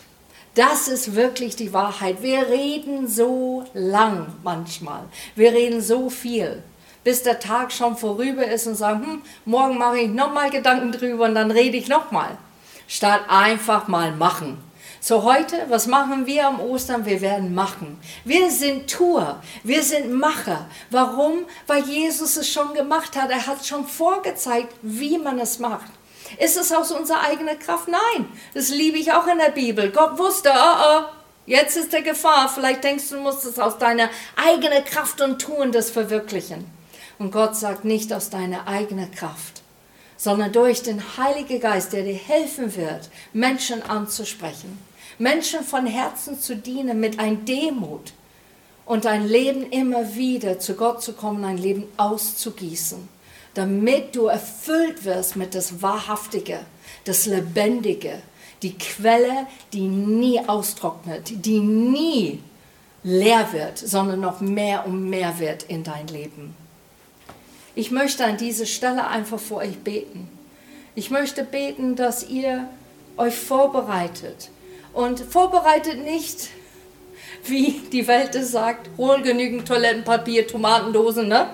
Das 0.54 0.88
ist 0.88 1.16
wirklich 1.16 1.58
die 1.58 1.74
Wahrheit. 1.74 2.24
Wir 2.24 2.48
reden 2.48 3.06
so 3.06 3.66
lang 3.74 4.28
manchmal. 4.42 5.04
Wir 5.36 5.52
reden 5.52 5.82
so 5.82 6.10
viel, 6.10 6.64
bis 7.04 7.24
der 7.24 7.42
Tag 7.42 7.74
schon 7.74 7.98
vorüber 7.98 8.48
ist 8.48 8.68
und 8.68 8.76
sagen, 8.76 9.04
hm, 9.04 9.22
morgen 9.44 9.78
mache 9.78 10.00
ich 10.00 10.10
nochmal 10.10 10.50
Gedanken 10.50 10.94
drüber 10.94 11.26
und 11.26 11.36
dann 11.36 11.52
rede 11.52 11.76
ich 11.76 11.90
nochmal. 11.90 12.38
Statt 12.88 13.24
einfach 13.28 13.90
mal 13.90 14.14
machen. 14.14 14.60
So 15.08 15.22
heute, 15.22 15.68
was 15.70 15.86
machen 15.86 16.26
wir 16.26 16.48
am 16.48 16.60
Ostern? 16.60 17.06
Wir 17.06 17.22
werden 17.22 17.54
machen. 17.54 18.00
Wir 18.24 18.50
sind 18.50 18.90
Tour, 18.90 19.40
wir 19.64 19.84
sind 19.84 20.12
Macher. 20.12 20.68
Warum? 20.90 21.46
Weil 21.68 21.84
Jesus 21.84 22.38
es 22.38 22.50
schon 22.50 22.74
gemacht 22.74 23.16
hat. 23.16 23.30
Er 23.30 23.46
hat 23.46 23.64
schon 23.64 23.86
vorgezeigt, 23.86 24.74
wie 24.82 25.20
man 25.20 25.38
es 25.38 25.60
macht. 25.60 25.92
Ist 26.40 26.58
es 26.58 26.72
aus 26.72 26.92
unserer 26.92 27.22
eigenen 27.22 27.60
Kraft? 27.60 27.88
Nein, 27.88 28.26
das 28.56 28.70
liebe 28.70 28.98
ich 28.98 29.12
auch 29.14 29.28
in 29.28 29.38
der 29.38 29.52
Bibel. 29.52 29.92
Gott 29.92 30.18
wusste, 30.18 30.50
oh 30.52 30.78
oh, 30.84 31.02
jetzt 31.46 31.78
ist 31.78 31.94
der 31.94 32.02
Gefahr. 32.02 32.50
Vielleicht 32.50 32.84
denkst 32.84 33.08
du, 33.10 33.18
du 33.18 33.22
musst 33.22 33.46
es 33.46 33.60
aus 33.60 33.78
deiner 33.78 34.10
eigenen 34.36 34.84
Kraft 34.86 35.22
und 35.22 35.40
Tun 35.40 35.72
das 35.72 35.92
verwirklichen. 35.92 36.66
Und 37.20 37.30
Gott 37.30 37.56
sagt 37.56 37.86
nicht 37.86 38.12
aus 38.12 38.32
deiner 38.32 38.68
eigenen 38.68 39.12
Kraft, 39.12 39.62
sondern 40.18 40.52
durch 40.52 40.82
den 40.82 41.04
Heiligen 41.16 41.60
Geist, 41.60 41.94
der 41.94 42.02
dir 42.02 42.16
helfen 42.16 42.76
wird, 42.76 43.12
Menschen 43.34 43.84
anzusprechen, 43.84 44.80
Menschen 45.18 45.64
von 45.64 45.86
Herzen 45.86 46.40
zu 46.40 46.56
dienen 46.56 47.00
mit 47.00 47.20
ein 47.20 47.46
Demut 47.46 48.14
und 48.86 49.06
dein 49.06 49.28
Leben 49.28 49.70
immer 49.72 50.16
wieder 50.16 50.60
zu 50.60 50.76
Gott 50.76 51.02
zu 51.02 51.14
kommen, 51.14 51.44
ein 51.44 51.58
Leben 51.58 51.86
auszugießen 51.98 53.16
damit 53.56 54.16
du 54.16 54.28
erfüllt 54.28 55.06
wirst 55.06 55.36
mit 55.36 55.56
das 55.56 55.82
Wahrhaftige, 55.82 56.60
das 57.06 57.26
Lebendige, 57.26 58.22
die 58.62 58.78
Quelle, 58.78 59.48
die 59.74 59.88
nie 59.88 60.40
austrocknet, 60.48 61.46
die 61.46 61.60
nie 61.60 62.44
leer 63.04 63.48
wird, 63.54 63.78
sondern 63.78 64.20
noch 64.20 64.42
mehr 64.42 64.86
und 64.86 65.10
mehr 65.10 65.40
wird 65.40 65.64
in 65.64 65.84
dein 65.84 66.08
Leben. 66.08 66.56
Ich 67.76 67.92
möchte 67.92 68.26
an 68.26 68.38
dieser 68.38 68.66
Stelle 68.66 69.08
einfach 69.08 69.40
vor 69.40 69.58
euch 69.58 69.78
beten. 69.78 70.30
Ich 70.94 71.10
möchte 71.10 71.44
beten, 71.44 71.96
dass 71.96 72.28
ihr 72.28 72.68
euch 73.18 73.36
vorbereitet. 73.36 74.50
Und 74.96 75.20
vorbereitet 75.20 76.04
nicht, 76.04 76.50
wie 77.44 77.82
die 77.92 78.08
Welt 78.08 78.34
es 78.34 78.52
sagt, 78.52 78.90
hol 78.98 79.22
genügend 79.22 79.68
Toilettenpapier, 79.68 80.48
Tomatendosen, 80.48 81.28
ne? 81.28 81.50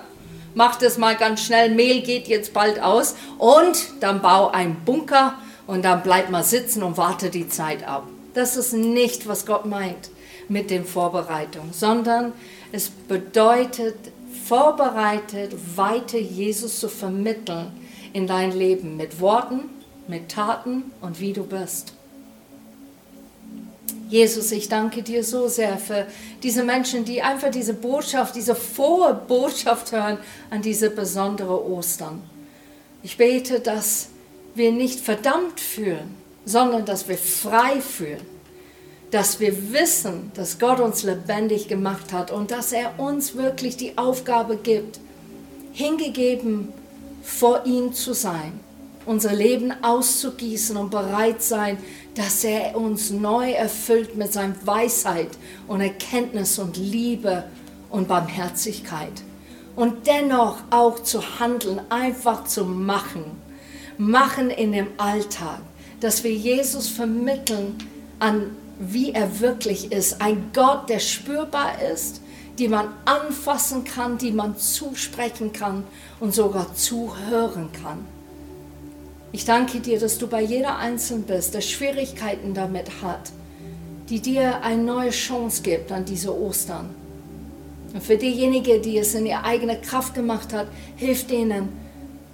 mach 0.54 0.76
das 0.76 0.96
mal 0.96 1.16
ganz 1.16 1.44
schnell, 1.44 1.74
Mehl 1.74 2.02
geht 2.02 2.28
jetzt 2.28 2.52
bald 2.52 2.80
aus 2.80 3.16
und 3.38 3.84
dann 4.00 4.22
bau 4.22 4.50
einen 4.50 4.76
Bunker 4.84 5.34
und 5.66 5.84
dann 5.84 6.04
bleib 6.04 6.30
mal 6.30 6.44
sitzen 6.44 6.84
und 6.84 6.96
warte 6.96 7.30
die 7.30 7.48
Zeit 7.48 7.86
ab. 7.86 8.06
Das 8.34 8.56
ist 8.56 8.72
nicht, 8.74 9.26
was 9.26 9.44
Gott 9.44 9.66
meint 9.66 10.10
mit 10.48 10.70
den 10.70 10.84
Vorbereitungen, 10.84 11.72
sondern 11.72 12.32
es 12.70 12.90
bedeutet, 12.90 13.96
vorbereitet, 14.44 15.52
weiter 15.76 16.18
Jesus 16.18 16.78
zu 16.78 16.88
vermitteln 16.88 17.72
in 18.12 18.28
dein 18.28 18.52
Leben 18.52 18.96
mit 18.96 19.20
Worten, 19.20 19.64
mit 20.06 20.30
Taten 20.30 20.92
und 21.00 21.18
wie 21.18 21.32
du 21.32 21.44
bist. 21.44 21.94
Jesus, 24.12 24.52
ich 24.52 24.68
danke 24.68 25.02
dir 25.02 25.24
so 25.24 25.48
sehr 25.48 25.78
für 25.78 26.06
diese 26.42 26.64
Menschen, 26.64 27.06
die 27.06 27.22
einfach 27.22 27.50
diese 27.50 27.72
Botschaft, 27.72 28.36
diese 28.36 28.54
frohe 28.54 29.14
Botschaft 29.14 29.90
hören 29.90 30.18
an 30.50 30.60
diese 30.60 30.90
besondere 30.90 31.66
Ostern. 31.66 32.22
Ich 33.02 33.16
bete, 33.16 33.60
dass 33.60 34.08
wir 34.54 34.70
nicht 34.70 35.00
verdammt 35.00 35.58
fühlen, 35.60 36.14
sondern 36.44 36.84
dass 36.84 37.08
wir 37.08 37.16
frei 37.16 37.80
fühlen. 37.80 38.20
Dass 39.10 39.40
wir 39.40 39.72
wissen, 39.72 40.30
dass 40.34 40.58
Gott 40.58 40.80
uns 40.80 41.04
lebendig 41.04 41.68
gemacht 41.68 42.12
hat 42.12 42.30
und 42.30 42.50
dass 42.50 42.72
er 42.72 43.00
uns 43.00 43.34
wirklich 43.34 43.78
die 43.78 43.96
Aufgabe 43.96 44.58
gibt, 44.58 45.00
hingegeben 45.72 46.68
vor 47.22 47.64
ihm 47.64 47.94
zu 47.94 48.12
sein, 48.12 48.60
unser 49.06 49.32
Leben 49.32 49.72
auszugießen 49.82 50.76
und 50.76 50.90
bereit 50.90 51.42
sein, 51.42 51.78
dass 52.14 52.44
er 52.44 52.76
uns 52.76 53.10
neu 53.10 53.52
erfüllt 53.52 54.16
mit 54.16 54.32
seiner 54.32 54.54
Weisheit 54.64 55.30
und 55.66 55.80
Erkenntnis 55.80 56.58
und 56.58 56.76
Liebe 56.76 57.44
und 57.90 58.08
Barmherzigkeit. 58.08 59.22
Und 59.76 60.06
dennoch 60.06 60.58
auch 60.70 61.02
zu 61.02 61.40
handeln, 61.40 61.80
einfach 61.88 62.44
zu 62.44 62.64
machen. 62.64 63.24
Machen 63.96 64.50
in 64.50 64.72
dem 64.72 64.88
Alltag, 64.98 65.60
dass 66.00 66.24
wir 66.24 66.32
Jesus 66.32 66.88
vermitteln 66.88 67.76
an 68.18 68.56
wie 68.78 69.12
er 69.12 69.40
wirklich 69.40 69.92
ist. 69.92 70.20
Ein 70.20 70.50
Gott, 70.52 70.88
der 70.88 70.98
spürbar 70.98 71.80
ist, 71.92 72.20
die 72.58 72.68
man 72.68 72.88
anfassen 73.04 73.84
kann, 73.84 74.18
die 74.18 74.32
man 74.32 74.56
zusprechen 74.56 75.52
kann 75.52 75.84
und 76.20 76.34
sogar 76.34 76.74
zuhören 76.74 77.70
kann. 77.72 78.04
Ich 79.32 79.46
danke 79.46 79.80
dir, 79.80 79.98
dass 79.98 80.18
du 80.18 80.26
bei 80.26 80.42
jeder 80.42 80.76
Einzelnen 80.76 81.22
bist, 81.22 81.54
der 81.54 81.62
Schwierigkeiten 81.62 82.52
damit 82.52 83.02
hat, 83.02 83.32
die 84.10 84.20
dir 84.20 84.62
eine 84.62 84.82
neue 84.82 85.10
Chance 85.10 85.62
gibt 85.62 85.90
an 85.90 86.04
diese 86.04 86.38
Ostern. 86.38 86.90
Und 87.94 88.02
für 88.02 88.18
diejenigen, 88.18 88.82
die 88.82 88.98
es 88.98 89.14
in 89.14 89.24
ihrer 89.24 89.44
eigenen 89.44 89.80
Kraft 89.80 90.14
gemacht 90.14 90.52
hat, 90.52 90.66
hilft 90.96 91.30
ihnen, 91.30 91.70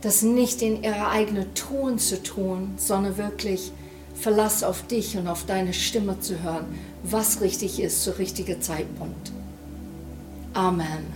das 0.01 0.23
nicht 0.23 0.63
in 0.63 0.83
ihrer 0.83 1.11
eigenen 1.11 1.55
Tun 1.55 1.99
zu 1.99 2.23
tun, 2.23 2.75
sondern 2.77 3.17
wirklich 3.17 3.73
Verlass 4.15 4.65
auf 4.65 4.85
dich 4.89 5.17
und 5.17 5.29
auf 5.29 5.47
deine 5.47 5.73
Stimme 5.73 6.19
zu 6.19 6.43
hören, 6.43 6.67
was 7.05 7.41
richtig 7.41 7.79
ist 7.81 8.03
zu 8.03 8.19
richtigen 8.19 8.61
Zeitpunkt. 8.61 9.31
Amen. 10.55 11.07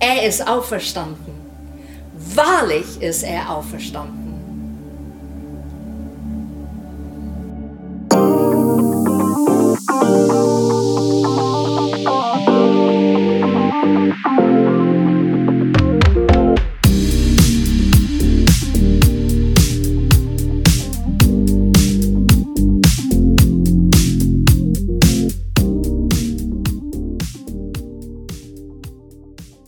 Er 0.00 0.26
ist 0.26 0.46
auferstanden. 0.46 1.33
Wahrlich 2.32 3.00
ist 3.02 3.22
er 3.22 3.50
auferstanden. 3.50 4.23